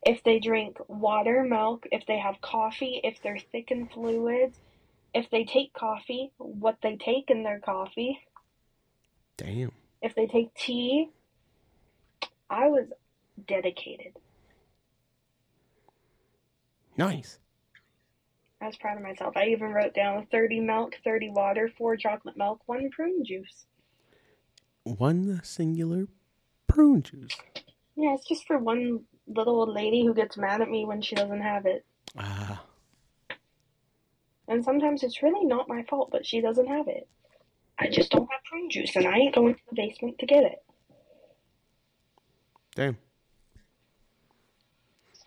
[0.05, 4.57] If they drink water, milk, if they have coffee, if they're thick in fluids,
[5.13, 8.19] if they take coffee, what they take in their coffee,
[9.38, 9.71] Damn.
[10.01, 11.09] if they take tea.
[12.49, 12.86] I was
[13.47, 14.13] dedicated.
[16.97, 17.39] Nice.
[18.62, 19.36] I was proud of myself.
[19.36, 23.65] I even wrote down 30 milk, 30 water, 4 chocolate milk, 1 prune juice.
[24.83, 26.07] One singular
[26.73, 27.38] prune juice.
[27.95, 31.15] Yeah, it's just for one little old lady who gets mad at me when she
[31.15, 31.86] doesn't have it.
[32.17, 32.63] Ah,
[34.47, 37.07] And sometimes it's really not my fault, but she doesn't have it.
[37.79, 40.43] I just don't have prune juice, and I ain't going to the basement to get
[40.43, 40.63] it.
[42.75, 42.97] damn.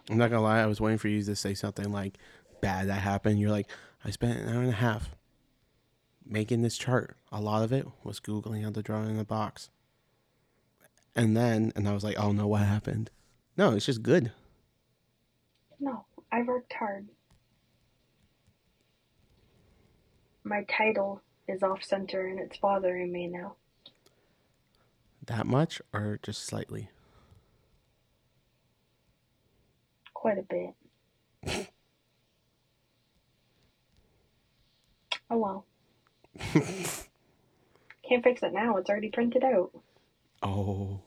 [0.08, 0.60] I'm not gonna lie.
[0.60, 2.18] I was waiting for you to say something like
[2.60, 3.40] bad that happened.
[3.40, 3.68] You're like,
[4.04, 5.10] I spent an hour and a half
[6.24, 7.16] making this chart.
[7.32, 9.70] A lot of it was googling how to draw in a box.
[11.16, 13.10] And then, and I was like, oh no, what happened?
[13.56, 14.32] No, it's just good.
[15.80, 17.08] No, I worked hard.
[20.44, 23.54] My title is off center, and it's bothering me now.
[25.26, 26.90] That much, or just slightly.
[30.12, 30.74] Quite a bit.
[35.30, 35.64] oh well.
[38.08, 38.76] Can't fix it now.
[38.76, 39.70] It's already printed out.
[40.42, 41.00] Oh,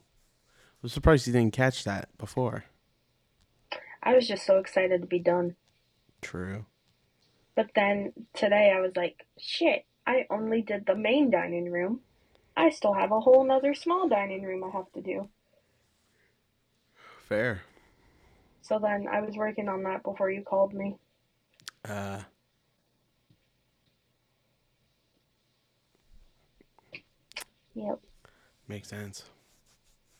[0.79, 2.63] I was surprised you didn't catch that before.
[4.01, 5.57] I was just so excited to be done.
[6.21, 6.65] True.
[7.55, 11.99] But then today I was like, shit, I only did the main dining room.
[12.55, 15.27] I still have a whole nother small dining room I have to do.
[17.27, 17.61] Fair.
[18.61, 20.95] So then I was working on that before you called me.
[21.83, 22.21] Uh,
[27.75, 27.99] Yep.
[28.67, 29.23] makes sense.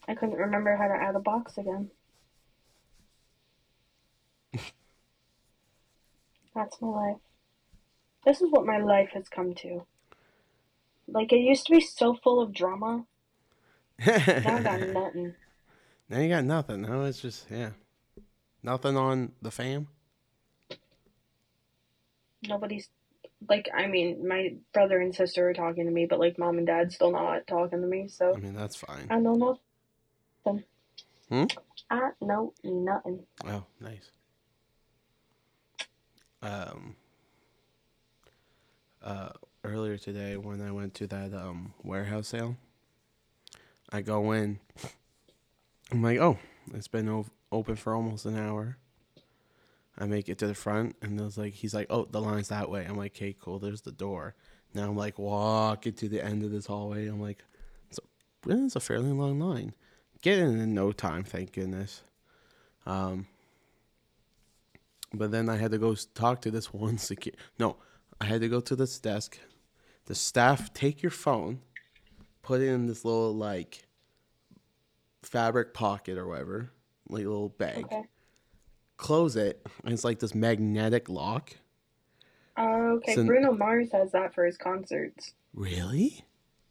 [0.10, 1.92] I couldn't remember how to add a box again.
[6.56, 7.18] That's my life.
[8.26, 9.86] This is what my life has come to.
[11.08, 13.06] Like, it used to be so full of drama.
[14.06, 14.16] Now
[14.58, 15.36] I got nothing.
[16.10, 16.82] Now you got nothing.
[16.82, 17.72] Now it's just yeah,
[18.64, 19.90] nothing on the fam.
[22.48, 22.90] Nobody's.
[23.48, 26.68] Like, I mean, my brother and sister are talking to me, but, like, mom and
[26.68, 28.34] dad still not talking to me, so.
[28.36, 29.08] I mean that's fine.
[29.10, 29.60] I know
[30.54, 30.64] nothing.
[31.30, 31.46] Hmm?
[31.90, 33.20] I know nothing.
[33.46, 34.12] Oh, nice.
[36.42, 36.96] Um.
[39.02, 39.30] Uh,
[39.64, 42.58] earlier today when I went to that um warehouse sale,
[43.92, 44.60] I go in.
[45.92, 46.38] I'm like, oh,
[46.74, 48.78] it's been o- open for almost an hour.
[49.98, 52.70] I make it to the front, and there's like, he's like, oh, the line's that
[52.70, 52.86] way.
[52.86, 53.60] I'm like, okay, cool.
[53.60, 54.36] There's the door.
[54.74, 57.08] Now I'm like walking to the end of this hallway.
[57.08, 57.44] I'm like,
[57.90, 59.74] it's a, it's a fairly long line.
[60.22, 62.02] Getting in no time, thank goodness.
[62.86, 63.28] Um,
[65.14, 67.36] but then I had to go talk to this one secure.
[67.58, 67.78] No,
[68.20, 69.40] I had to go to this desk.
[70.06, 71.60] The staff take your phone,
[72.42, 73.86] put it in this little like
[75.22, 76.72] fabric pocket or whatever,
[77.08, 77.86] like little bag.
[77.86, 78.04] Okay.
[78.98, 81.54] Close it, and it's like this magnetic lock.
[82.58, 83.16] Oh, okay.
[83.16, 85.34] So- Bruno Mars has that for his concerts.
[85.54, 86.26] Really?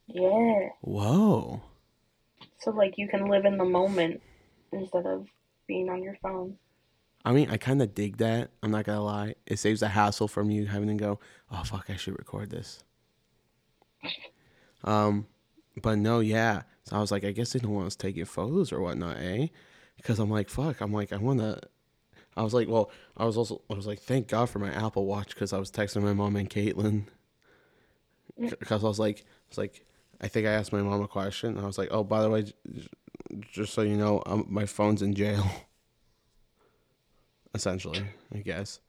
[0.07, 0.69] Yeah.
[0.83, 1.63] Whoa.
[2.61, 4.21] So like you can live in the moment
[4.73, 5.27] instead of
[5.67, 6.57] being on your phone.
[7.25, 8.51] I mean, I kind of dig that.
[8.63, 9.35] I'm not gonna lie.
[9.47, 12.83] It saves the hassle from you having to go, "Oh fuck, I should record this."
[14.85, 15.27] Um,
[15.83, 16.63] but no, yeah.
[16.85, 19.49] So I was like, I guess they don't want us taking photos or whatnot, eh?
[19.97, 20.81] Because I'm like, fuck.
[20.81, 21.59] I'm like, I wanna.
[22.37, 25.07] I was like, well, I was also, I was like, thank God for my Apple
[25.07, 27.07] Watch because I was texting my mom and Caitlin.
[28.39, 29.85] Because I was like, I was like,
[30.21, 31.51] I think I asked my mom a question.
[31.51, 32.53] And I was like, oh, by the way,
[33.53, 35.45] just so you know, um, my phone's in jail.
[37.55, 38.03] Essentially,
[38.35, 38.81] I guess.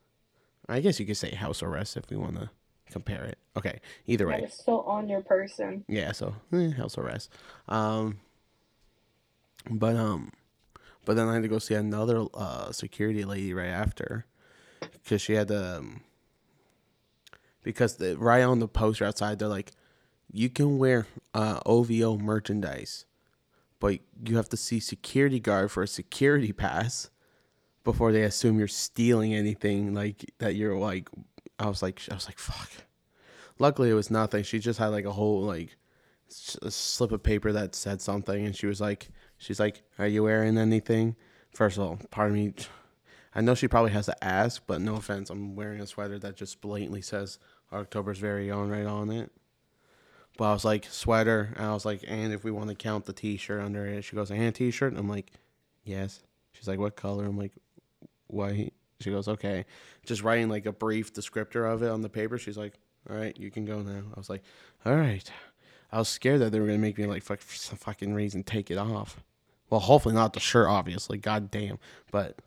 [0.67, 2.49] I guess you could say house arrest if we want to
[2.91, 3.38] compare it.
[3.57, 4.43] Okay, either way.
[4.43, 5.84] Is still on your person.
[5.88, 7.32] Yeah, so eh, house arrest.
[7.67, 8.19] Um,
[9.69, 10.32] but um,
[11.05, 14.25] but then I had to go see another uh security lady right after,
[14.80, 15.77] because she had to.
[15.77, 16.01] Um,
[17.63, 19.71] because the right on the poster outside, they're like,
[20.32, 23.05] you can wear uh OVO merchandise,
[23.80, 27.09] but you have to see security guard for a security pass
[27.84, 30.55] before they assume you're stealing anything like that.
[30.55, 31.09] You're like,
[31.57, 32.69] I was like, I was like, fuck.
[33.57, 34.43] Luckily, it was nothing.
[34.43, 35.75] She just had like a whole like
[36.61, 40.23] a slip of paper that said something, and she was like, she's like, "Are you
[40.23, 41.15] wearing anything?"
[41.53, 42.53] First of all, pardon me.
[43.34, 46.36] I know she probably has to ask, but no offense, I'm wearing a sweater that
[46.36, 47.38] just blatantly says
[47.71, 49.32] October's very own right on it.
[50.40, 53.04] But I was like, sweater, and I was like, and if we want to count
[53.04, 54.96] the T-shirt under it, she goes, and t shirt?
[54.96, 55.34] I'm like,
[55.84, 56.22] yes.
[56.54, 57.26] She's like, what color?
[57.26, 57.52] I'm like,
[58.28, 58.72] white.
[59.02, 59.66] She goes, okay.
[60.06, 62.38] Just writing like a brief descriptor of it on the paper.
[62.38, 62.76] She's like,
[63.10, 64.04] all right, you can go now.
[64.16, 64.42] I was like,
[64.86, 65.30] all right.
[65.92, 68.44] I was scared that they were gonna make me like fuck for some fucking reason
[68.44, 69.22] take it off.
[69.70, 71.18] Well, hopefully not the shirt, obviously.
[71.18, 71.80] God damn.
[72.14, 72.40] But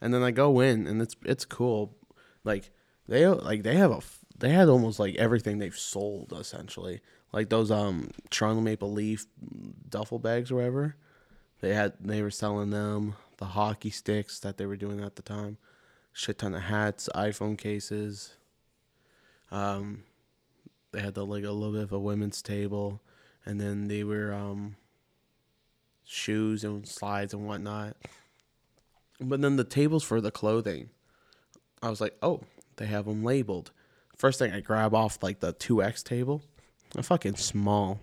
[0.00, 1.94] and then I go in and it's it's cool.
[2.42, 2.70] Like
[3.06, 4.00] they like they have a
[4.42, 7.00] they had almost like everything they've sold essentially.
[7.32, 9.24] Like those um Toronto Maple Leaf
[9.88, 10.96] duffel bags or whatever.
[11.60, 13.14] They had they were selling them.
[13.38, 15.58] The hockey sticks that they were doing at the time.
[16.12, 18.34] Shit ton of hats, iPhone cases.
[19.52, 20.02] Um,
[20.90, 23.00] they had the like a little bit of a women's table,
[23.46, 24.74] and then they were um
[26.04, 27.96] shoes and slides and whatnot.
[29.20, 30.90] But then the tables for the clothing,
[31.80, 32.40] I was like, oh,
[32.74, 33.70] they have them labeled.
[34.16, 36.42] First thing I grab off like the two X table,
[36.96, 38.00] a fucking small.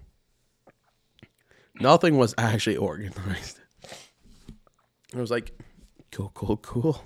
[1.79, 3.59] Nothing was actually organized.
[5.15, 5.57] I was like,
[6.11, 7.03] cool, cool, cool.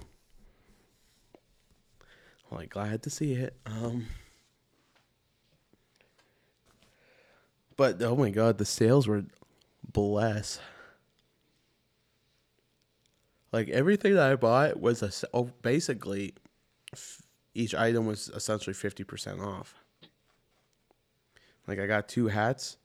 [2.49, 3.55] I'm like glad to see it.
[3.65, 4.07] Um,
[7.77, 9.25] but oh my god, the sales were
[9.91, 10.59] bless.
[13.51, 16.33] Like everything that I bought was a oh, basically
[17.53, 19.75] each item was essentially fifty percent off.
[21.67, 22.77] Like I got two hats,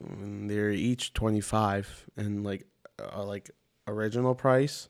[0.00, 2.66] and they're each twenty five, and like
[2.98, 3.50] uh, like
[3.86, 4.88] original price,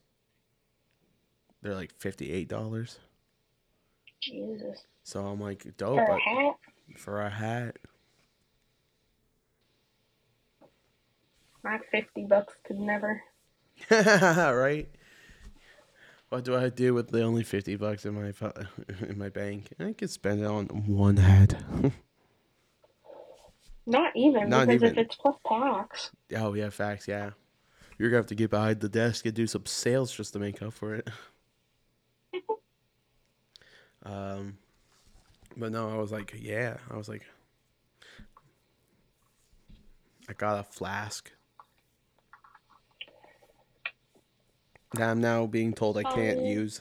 [1.62, 2.99] they're like fifty eight dollars.
[4.20, 4.84] Jesus.
[5.05, 6.55] So I'm like dope For a hat?
[6.97, 7.76] for a hat.
[11.64, 13.20] My 50 bucks could never.
[13.91, 14.89] right?
[16.28, 18.32] What do I do with the only fifty bucks in my
[19.08, 19.72] in my bank?
[19.80, 21.64] I could spend it on one head.
[23.86, 26.10] Not even, Not because if it's plus tax.
[26.36, 27.08] oh yeah, facts.
[27.08, 27.30] Yeah,
[27.98, 30.60] you're gonna have to get behind the desk and do some sales just to make
[30.60, 31.08] up for it.
[34.02, 34.58] um,
[35.56, 37.24] but no, I was like, yeah, I was like,
[40.28, 41.32] I got a flask.
[44.95, 46.45] That I'm now being told I can't Oh.
[46.47, 46.80] use.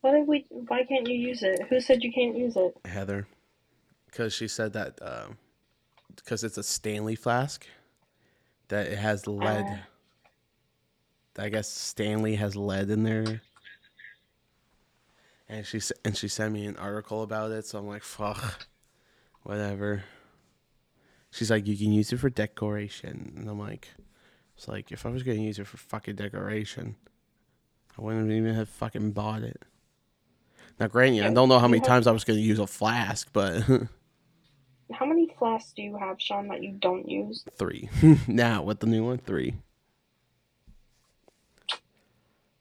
[0.00, 0.44] Why did we?
[0.50, 1.62] Why can't you use it?
[1.70, 2.76] Who said you can't use it?
[2.84, 3.26] Heather,
[4.06, 5.00] because she said that
[6.14, 7.66] because it's a Stanley flask,
[8.68, 9.64] that it has lead.
[9.64, 9.76] Uh.
[11.42, 13.40] I guess Stanley has lead in there,
[15.48, 17.64] and she and she sent me an article about it.
[17.66, 18.66] So I'm like, fuck,
[19.42, 20.04] whatever.
[21.30, 23.88] She's like, you can use it for decoration, and I'm like,
[24.56, 26.96] it's like if I was gonna use it for fucking decoration,
[27.98, 29.62] I wouldn't even have fucking bought it.
[30.80, 33.28] Now, granted, I don't know how many have- times I was gonna use a flask,
[33.32, 33.62] but
[34.92, 37.44] how many flasks do you have, Sean, that you don't use?
[37.56, 37.88] Three.
[38.28, 39.54] now with the new one, three.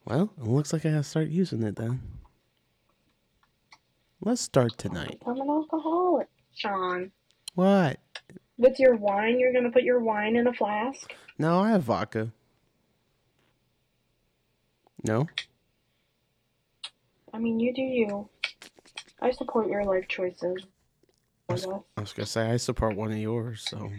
[0.05, 2.01] Well, it looks like I gotta start using it then.
[4.21, 5.21] Let's start tonight.
[5.25, 7.11] I'm an alcoholic, Sean.
[7.55, 7.99] What?
[8.57, 11.13] With your wine, you're gonna put your wine in a flask?
[11.37, 12.31] No, I have vodka.
[15.03, 15.27] No?
[17.33, 18.29] I mean, you do you.
[19.21, 20.65] I support your life choices.
[21.49, 21.65] I guess.
[21.65, 23.91] I was gonna say I support one of yours, so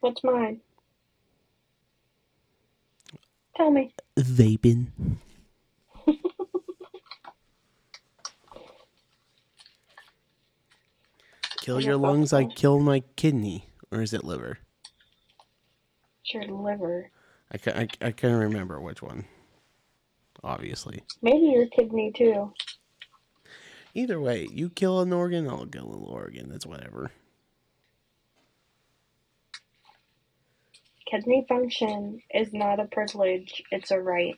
[0.00, 0.60] What's mine?
[3.56, 3.94] Tell me.
[4.18, 4.88] vaping.
[11.60, 14.58] Kill your lungs, I kill my kidney, or is it liver?
[16.24, 17.10] It's your liver.
[17.52, 19.24] I can I, I can't remember which one.
[20.42, 22.52] Obviously, Maybe your kidney too.
[23.94, 26.50] either way, you kill an organ, I'll kill an organ.
[26.52, 27.12] It's whatever.
[31.10, 34.34] Kidney function is not a privilege, it's a right.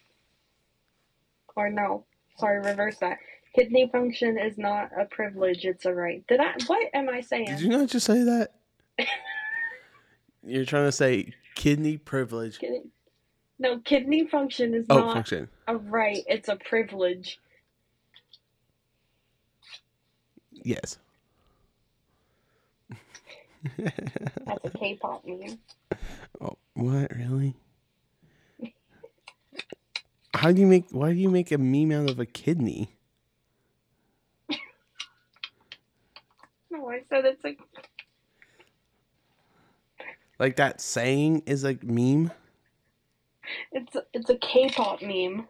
[1.57, 2.05] Or no,
[2.39, 3.19] sorry, reverse that.
[3.55, 6.25] Kidney function is not a privilege, it's a right.
[6.29, 7.47] Did I what am I saying?
[7.47, 8.51] Did you not just say that?
[10.47, 12.59] You're trying to say kidney privilege.
[12.59, 12.91] Kidney-
[13.59, 15.49] No, kidney function is Oh, not function.
[15.67, 17.39] a right, it's a privilege.
[20.53, 20.99] Yes.
[23.77, 25.59] That's a K-pop meme.
[26.41, 27.55] Oh, what really?
[30.35, 30.85] How do you make?
[30.91, 32.91] Why do you make a meme out of a kidney?
[36.71, 37.57] No, I said it's a
[40.39, 42.31] Like that saying is a meme.
[43.73, 45.49] it's a, it's a K-pop meme.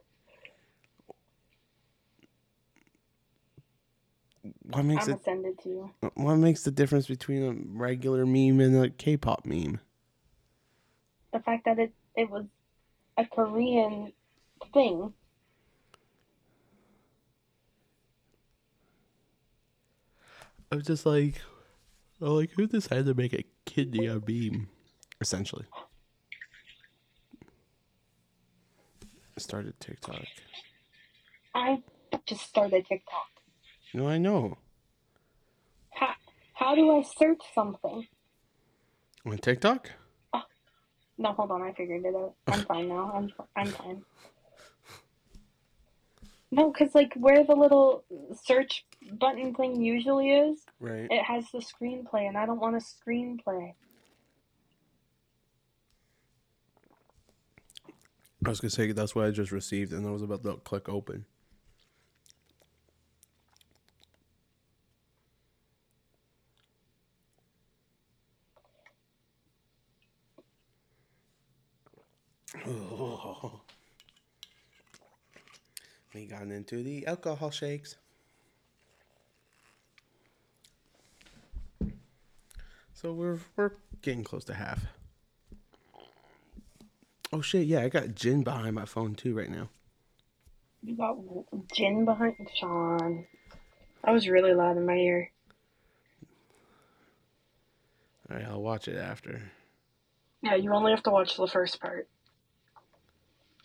[4.62, 5.24] What makes I'm makes gonna it?
[5.24, 5.90] send it to you.
[6.14, 9.80] What makes the difference between a regular meme and a K-pop meme?
[11.32, 12.46] The fact that it it was
[13.16, 14.12] a Korean
[14.72, 15.12] thing.
[20.70, 21.40] I was just like,
[22.20, 24.68] oh, like who decided to make a kidney a meme?
[25.20, 25.64] Essentially,
[29.38, 30.24] started TikTok.
[31.54, 31.82] I
[32.26, 33.26] just started TikTok.
[33.94, 34.58] No, I know.
[35.90, 36.14] How
[36.54, 38.06] how do I search something?
[39.24, 39.90] On TikTok?
[40.32, 40.42] Oh,
[41.18, 42.34] no, hold on, I figured it out.
[42.46, 43.12] I'm fine now.
[43.14, 44.02] I'm I'm fine.
[46.50, 48.04] No, because like where the little
[48.44, 51.08] search button thing usually is, Right.
[51.10, 53.74] it has the screenplay, and I don't want a screenplay.
[58.46, 60.88] I was gonna say that's what I just received, and I was about to click
[60.88, 61.24] open.
[72.66, 73.60] Oh.
[76.14, 77.96] We got into the alcohol shakes.
[82.94, 84.86] So we're we're getting close to half.
[87.36, 89.68] Oh shit, yeah, I got gin behind my phone too right now.
[90.82, 91.18] You got
[91.70, 93.26] gin behind Sean.
[94.02, 95.30] That was really loud in my ear.
[98.30, 99.42] Alright, I'll watch it after.
[100.40, 102.08] Yeah, you only have to watch the first part.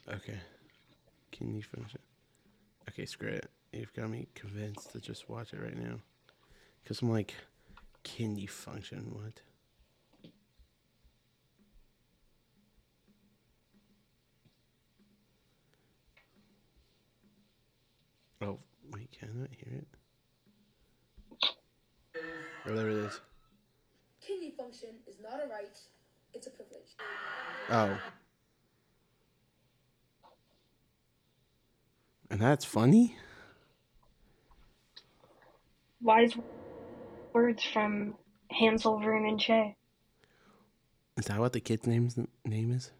[0.09, 0.39] Okay.
[1.31, 2.01] Can you finish it?
[2.89, 3.49] Okay, screw it.
[3.71, 5.95] You've got me convinced to just watch it right now.
[6.83, 7.35] Because I'm like,
[8.03, 9.39] kidney function, what?
[18.41, 18.57] Oh,
[18.91, 19.87] wait, can I hear it?
[22.67, 23.21] Oh, there it is.
[24.21, 25.77] Kidney function is not a right,
[26.33, 26.95] it's a privilege.
[27.69, 27.97] Oh.
[32.29, 33.17] And that's funny?
[36.01, 36.33] Wise
[37.33, 38.15] words from
[38.49, 39.75] Hansel, Vern, and Shay.
[41.17, 42.91] Is that what the kid's name's name is?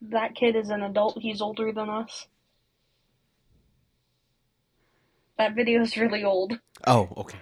[0.00, 1.18] That kid is an adult.
[1.20, 2.26] He's older than us.
[5.38, 6.58] That video is really old.
[6.86, 7.38] Oh, okay.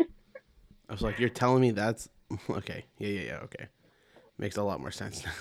[0.00, 2.08] I was like, you're telling me that's
[2.50, 2.86] okay.
[2.98, 3.38] Yeah, yeah, yeah.
[3.44, 3.66] Okay,
[4.38, 5.32] makes a lot more sense now.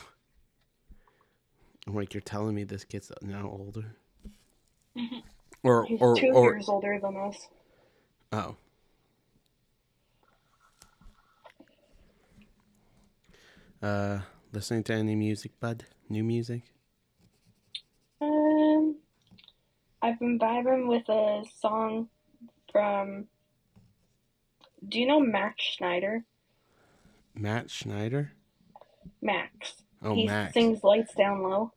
[1.87, 3.95] I'm like, you're telling me this kid's now older,
[5.63, 7.47] or He's or two or years older than us.
[8.33, 8.55] oh.
[13.81, 14.19] Uh,
[14.51, 15.85] listening to any music, bud?
[16.09, 16.63] New music?
[20.01, 22.09] I've been vibing with a song
[22.71, 23.25] from
[24.87, 26.23] Do you know Max Schneider?
[27.33, 28.31] Matt Schneider.
[29.21, 29.83] Max.
[30.03, 30.53] Oh, he Max.
[30.53, 31.71] sings Lights Down Low.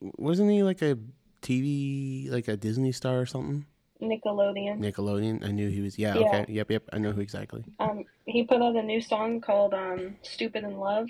[0.00, 0.96] Wasn't he like a
[1.42, 3.66] TV, like a Disney star or something?
[4.00, 4.78] Nickelodeon.
[4.78, 5.44] Nickelodeon.
[5.44, 5.98] I knew he was.
[5.98, 6.14] Yeah.
[6.14, 6.26] Yeah.
[6.42, 6.52] Okay.
[6.52, 6.70] Yep.
[6.70, 6.82] Yep.
[6.92, 7.64] I know who exactly.
[7.80, 11.08] Um, he put out a new song called um, "Stupid in Love."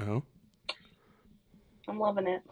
[0.00, 0.22] Oh,
[1.88, 2.42] I'm loving it.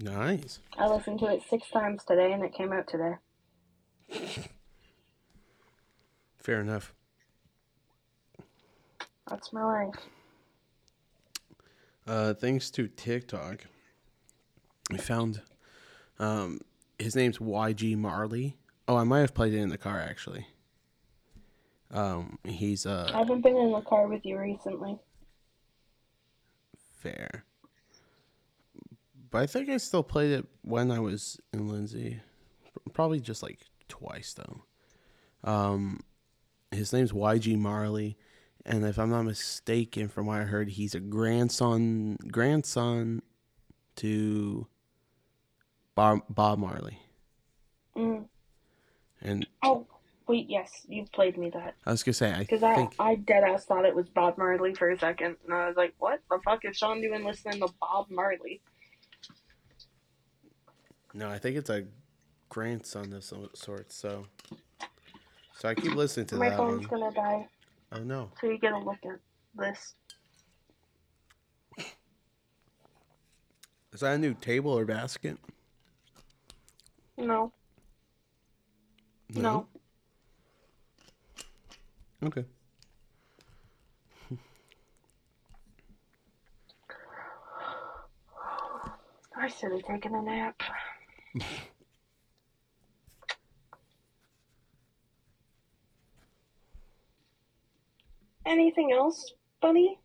[0.00, 0.58] Nice.
[0.76, 3.14] I listened to it six times today, and it came out today.
[6.38, 6.94] Fair enough.
[9.28, 9.94] That's my life.
[12.06, 13.66] Uh, thanks to TikTok,
[14.92, 15.42] I found
[16.18, 16.60] um,
[16.98, 18.56] his name's YG Marley.
[18.88, 20.46] Oh, I might have played it in the car actually.
[21.92, 24.98] Um, he's I uh haven't been in the car with you recently.
[27.00, 27.44] fair,
[29.30, 32.20] but I think I still played it when I was in Lindsay.
[32.92, 33.58] Probably just like
[33.88, 34.62] twice though.
[35.42, 36.00] Um,
[36.70, 38.16] his name's YG Marley,
[38.66, 43.22] and if I'm not mistaken, from what I heard, he's a grandson grandson
[43.96, 44.66] to
[45.94, 46.98] Bob Bob Marley.
[47.96, 48.24] Mm.
[49.22, 49.86] And Oh,
[50.26, 51.74] wait, yes, you played me that.
[51.86, 54.38] I was gonna say, I Because I, think I dead ass thought it was Bob
[54.38, 57.60] Marley for a second, and I was like, what the fuck is Sean doing listening
[57.60, 58.60] to Bob Marley?
[61.14, 61.84] No, I think it's a
[62.48, 63.92] grandson of some sort.
[63.92, 64.26] So,
[65.56, 67.00] so I keep listening to My that My phone's one.
[67.00, 67.48] gonna die,
[67.92, 69.18] Oh no, so you get a look at
[69.56, 69.94] this.
[73.92, 75.38] is that a new table or basket?
[77.18, 77.52] No,
[79.34, 79.66] no.
[82.22, 82.44] Okay.
[89.36, 90.60] I should have taken a nap.
[98.46, 99.98] Anything else, Bunny?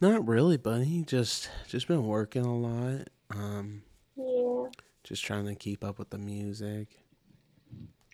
[0.00, 1.04] Not really, Bunny.
[1.06, 3.08] Just just been working a lot.
[3.30, 3.82] Um,
[4.16, 4.66] Yeah.
[5.04, 6.98] just trying to keep up with the music.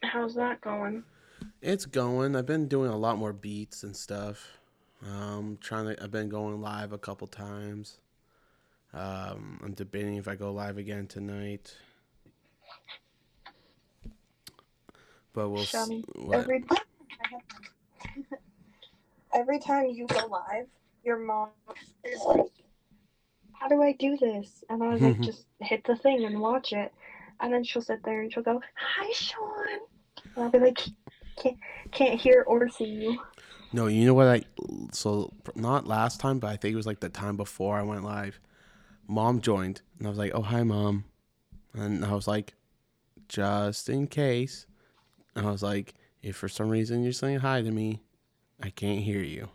[0.03, 1.05] How's that going?
[1.61, 2.37] It's going.
[2.37, 4.59] I've been doing a lot more beats and stuff.
[5.05, 6.03] Um, trying to.
[6.03, 7.99] I've been going live a couple times.
[8.93, 11.75] Um, I'm debating if I go live again tonight.
[15.33, 15.65] But we'll.
[15.65, 16.05] Shami?
[16.33, 16.65] Every
[19.35, 20.67] every time you go live,
[21.05, 21.51] your mom
[22.05, 22.53] is like,
[23.53, 26.73] "How do I do this?" And I was like, "Just hit the thing and watch
[26.73, 26.93] it."
[27.41, 29.81] And then she'll sit there and she'll go, "Hi, Sean,"
[30.37, 30.81] and I'll be like,
[31.43, 31.59] "Can't
[31.91, 33.21] can't hear or see you."
[33.73, 34.43] No, you know what I
[34.93, 38.05] so not last time, but I think it was like the time before I went
[38.05, 38.39] live.
[39.09, 41.05] Mom joined and I was like, "Oh, hi mom."
[41.73, 42.55] And I was like,
[43.29, 44.67] "Just in case."
[45.35, 48.03] And I was like, "If for some reason you're saying hi to me,
[48.63, 49.49] I can't hear you."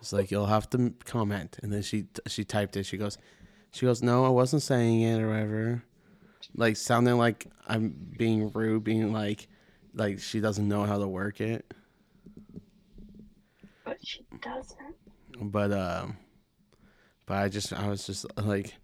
[0.00, 1.58] It's like you'll have to comment.
[1.62, 2.84] And then she she typed it.
[2.84, 3.18] She goes,
[3.72, 5.82] she goes, "No, I wasn't saying it or whatever."
[6.56, 9.48] Like sounding like I'm being rude, being like
[9.94, 11.72] like she doesn't know how to work it.
[13.84, 14.96] But she doesn't.
[15.52, 16.16] but um
[17.26, 18.74] but i just i was just like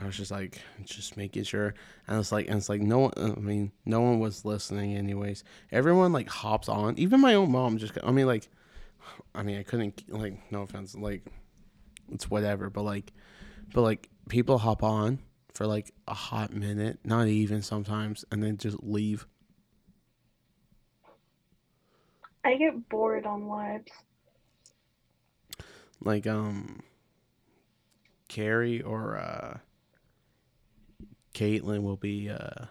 [0.00, 1.74] i was just like just making sure.
[2.08, 5.44] And it's like and it's like no one i mean no one was listening anyways.
[5.70, 6.98] Everyone like hops on.
[6.98, 8.48] Even my own mom just i mean like
[9.34, 11.24] i mean i couldn't like no offense like
[12.12, 13.12] it's whatever but like
[13.74, 15.18] but like people hop on
[15.52, 19.26] for like a hot minute not even sometimes and then just leave.
[22.44, 23.92] I get bored on lives.
[26.04, 26.80] like um
[28.28, 29.58] Carrie or uh
[31.34, 32.66] Caitlin will be uh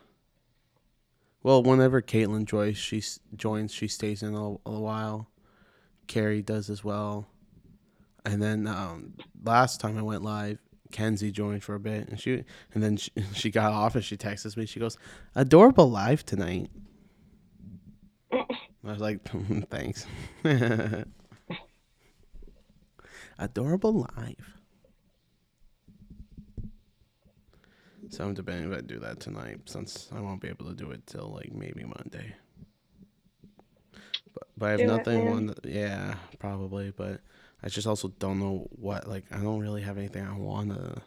[1.43, 3.03] well whenever Caitlin joins she
[3.35, 5.29] joins she stays in a, a while.
[6.07, 7.27] Carrie does as well.
[8.25, 10.59] And then um last time I went live
[10.91, 12.43] Kenzie joined for a bit and she
[12.73, 14.65] and then she, she got off and she texts me.
[14.65, 14.97] She goes
[15.35, 16.69] adorable live tonight.
[18.31, 18.45] I
[18.83, 19.19] was like
[19.69, 20.05] thanks.
[23.39, 24.60] Adorable live
[28.11, 30.91] so I'm debating if I do that tonight since I won't be able to do
[30.91, 32.35] it till like maybe Monday.
[34.33, 37.21] But, but I have Do nothing on the, yeah probably but
[37.63, 41.01] I just also don't know what like I don't really have anything I want to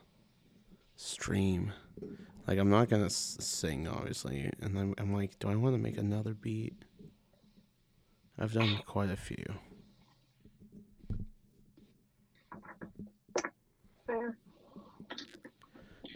[0.97, 1.73] stream.
[2.47, 5.83] Like I'm not gonna s- sing obviously and I'm, I'm like do I want to
[5.83, 6.75] make another beat?
[8.39, 9.45] I've done quite a few.
[14.07, 14.37] Fair.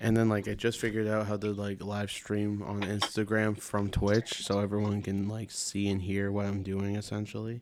[0.00, 3.90] And then like I just figured out how to like live stream on Instagram from
[3.90, 7.60] Twitch so everyone can like see and hear what I'm doing essentially.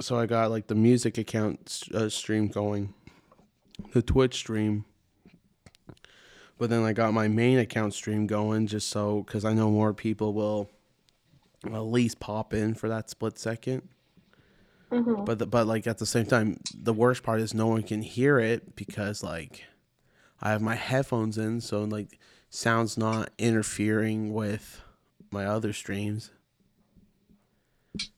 [0.00, 2.94] So I got like the music account uh, stream going,
[3.92, 4.84] the Twitch stream.
[6.58, 9.92] But then I got my main account stream going just so cuz I know more
[9.92, 10.70] people will
[11.66, 13.88] at least pop in for that split second.
[14.92, 15.24] Mm-hmm.
[15.24, 18.02] But the, but like at the same time, the worst part is no one can
[18.02, 19.64] hear it because like
[20.42, 22.18] I have my headphones in, so like
[22.50, 24.82] sound's not interfering with
[25.30, 26.30] my other streams.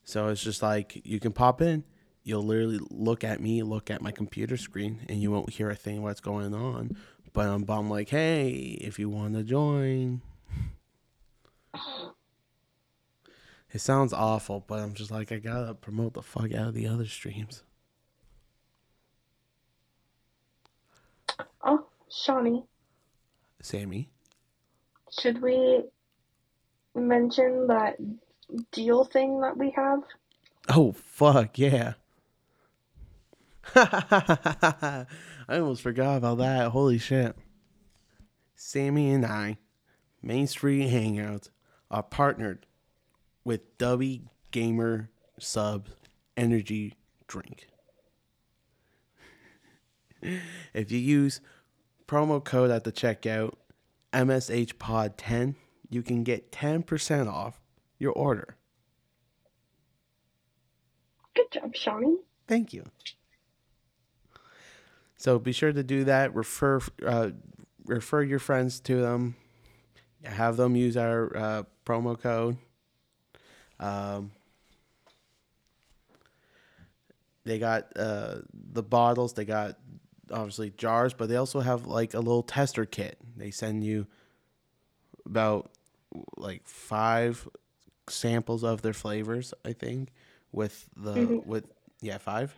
[0.05, 1.85] So it's just like you can pop in,
[2.23, 5.75] you'll literally look at me, look at my computer screen, and you won't hear a
[5.77, 6.97] thing what's going on.
[7.33, 10.23] But I'm, but I'm like, hey, if you want to join.
[13.73, 16.87] It sounds awful, but I'm just like I gotta promote the fuck out of the
[16.87, 17.65] other streams.
[21.65, 22.65] Oh, Shawnee,
[23.61, 24.09] Sami.
[25.11, 25.83] should we
[26.95, 27.97] mention that
[28.71, 30.01] deal thing that we have?
[30.69, 31.95] Oh fuck yeah.
[33.75, 35.07] I
[35.49, 36.71] almost forgot about that.
[36.71, 37.37] Holy shit.
[38.55, 39.59] Sami and I,
[40.23, 41.51] Main Street Hangouts,
[41.91, 42.67] are partnered
[43.45, 45.89] with Dubby Gamer Sub
[46.37, 46.95] Energy
[47.27, 47.67] Drink.
[50.75, 51.41] if you use
[52.07, 53.55] promo code at the checkout,
[54.13, 55.55] MSHPod10,
[55.91, 57.61] you can get 10% off
[57.99, 58.57] your order.
[61.35, 62.19] Good job, Shawnee.
[62.47, 62.85] Thank you.
[65.17, 66.35] So be sure to do that.
[66.35, 67.31] Refer uh,
[67.87, 69.37] refer your friends to them.
[70.23, 72.57] Have them use our uh, promo code.
[73.81, 74.33] Um,
[77.45, 79.33] they got uh, the bottles.
[79.33, 79.79] They got
[80.31, 83.19] obviously jars, but they also have like a little tester kit.
[83.37, 84.07] They send you
[85.27, 85.71] about
[86.37, 87.49] like five
[88.09, 89.55] samples of their flavors.
[89.65, 90.11] I think
[90.53, 91.47] with the Mhm.
[91.47, 91.65] with
[92.01, 92.55] yeah five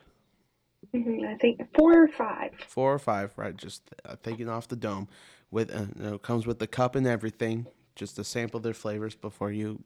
[0.92, 2.52] hmm I think four or five.
[2.68, 3.56] four or five, right?
[3.56, 5.08] Just uh, taking off the dome.
[5.50, 9.14] With uh, you know, comes with the cup and everything, just to sample their flavors
[9.14, 9.82] before you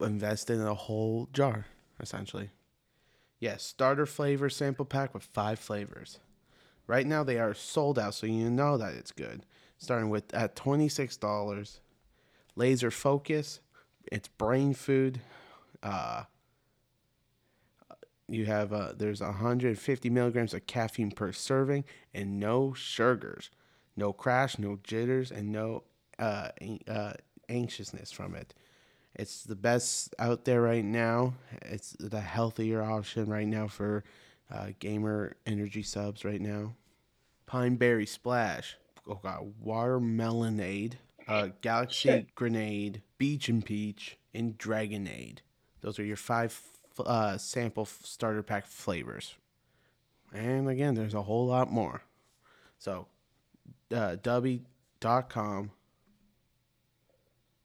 [0.00, 1.66] invest in a whole jar,
[2.00, 2.50] essentially.
[3.40, 6.18] Yes, starter flavor sample pack with five flavors.
[6.88, 9.44] Right now they are sold out, so you know that it's good.
[9.76, 11.80] Starting with at twenty six dollars,
[12.56, 13.60] laser focus.
[14.10, 15.20] It's brain food.
[15.82, 16.24] Uh,
[18.28, 21.84] you have uh, there's 150 milligrams of caffeine per serving
[22.14, 23.50] and no sugars
[23.96, 25.82] no crash no jitters and no
[26.18, 26.48] uh,
[26.86, 27.12] uh,
[27.48, 28.54] anxiousness from it
[29.14, 34.04] it's the best out there right now it's the healthier option right now for
[34.52, 36.74] uh, gamer energy subs right now
[37.46, 38.76] pine berry splash
[39.08, 40.94] oh god watermelonade
[41.26, 42.34] uh, galaxy Shit.
[42.34, 45.38] grenade beach and peach and dragonade
[45.80, 46.60] those are your five
[47.06, 49.34] uh, sample starter pack flavors.
[50.32, 52.02] And again, there's a whole lot more.
[52.78, 53.06] So,
[53.94, 55.70] uh, w.com.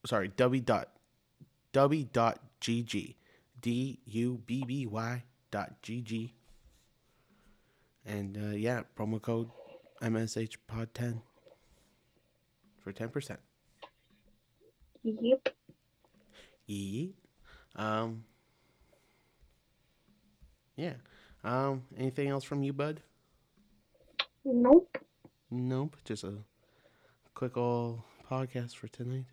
[0.06, 0.90] Sorry, w dot
[1.72, 3.16] w dot gg
[3.62, 6.32] d u b b y dot gg.
[8.06, 9.50] And uh, yeah, promo code
[10.02, 11.22] MSH Pod ten
[12.80, 13.40] for ten percent.
[15.04, 15.50] Yep.
[16.66, 17.08] Yeah.
[17.76, 18.26] Um.
[20.76, 20.94] Yeah.
[21.44, 21.84] Um.
[21.98, 23.02] Anything else from you, bud?
[24.44, 24.98] Nope.
[25.50, 25.96] Nope.
[26.04, 26.34] Just a
[27.34, 29.26] quick old podcast for tonight.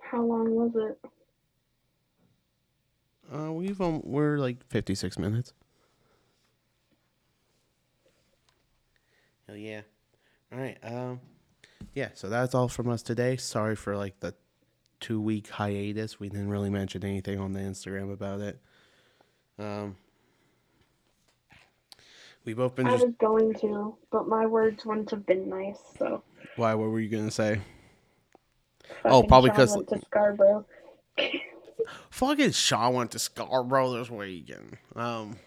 [0.00, 1.10] How long was it?
[3.32, 5.52] Uh, we've um, we're like fifty six minutes.
[9.50, 9.80] Hell yeah!
[10.52, 10.78] All right.
[10.84, 11.18] Um,
[11.92, 12.10] yeah.
[12.14, 13.36] So that's all from us today.
[13.36, 14.32] Sorry for like the
[15.00, 16.20] two week hiatus.
[16.20, 18.60] We didn't really mention anything on the Instagram about it.
[19.58, 19.96] Um,
[22.44, 23.06] we've both been I just.
[23.06, 26.22] was going to, but my words wouldn't have been nice, so.
[26.54, 26.74] Why?
[26.76, 27.60] What were you gonna say?
[29.04, 30.66] Oh, fucking probably Sean 'cause- went to Scarborough.
[32.10, 34.76] Fucking Shaw went to Scarborough this weekend.
[34.94, 35.38] Um,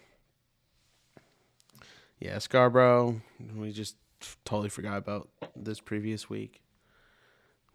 [2.24, 3.21] yeah, Scarborough.
[3.53, 3.97] We just
[4.45, 6.61] totally forgot about this previous week,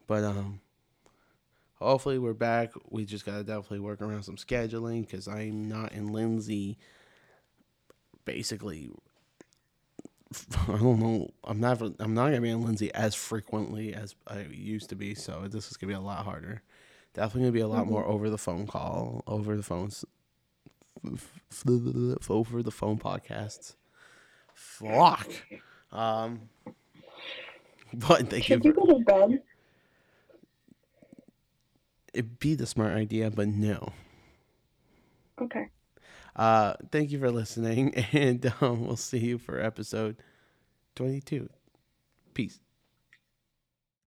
[0.06, 0.60] but um,
[1.74, 2.70] hopefully we're back.
[2.88, 6.78] We just gotta definitely work around some scheduling because I'm not in Lindsay.
[8.24, 8.90] Basically,
[10.66, 11.28] I don't know.
[11.44, 11.90] I'm never.
[12.00, 15.14] I'm not gonna be in Lindsay as frequently as I used to be.
[15.14, 16.62] So this is gonna be a lot harder.
[17.12, 20.06] Definitely gonna be a lot more over the phone call, over the phones,
[21.04, 23.74] over the phone podcasts.
[24.58, 25.30] Fuck.
[25.92, 26.48] Um.
[27.94, 28.70] But thank Should you.
[28.70, 29.42] you go to bed?
[32.12, 33.92] it'd be the smart idea, but no.
[35.40, 35.68] Okay.
[36.34, 40.16] Uh, thank you for listening, and um, we'll see you for episode
[40.96, 41.48] 22.
[42.34, 42.60] Peace.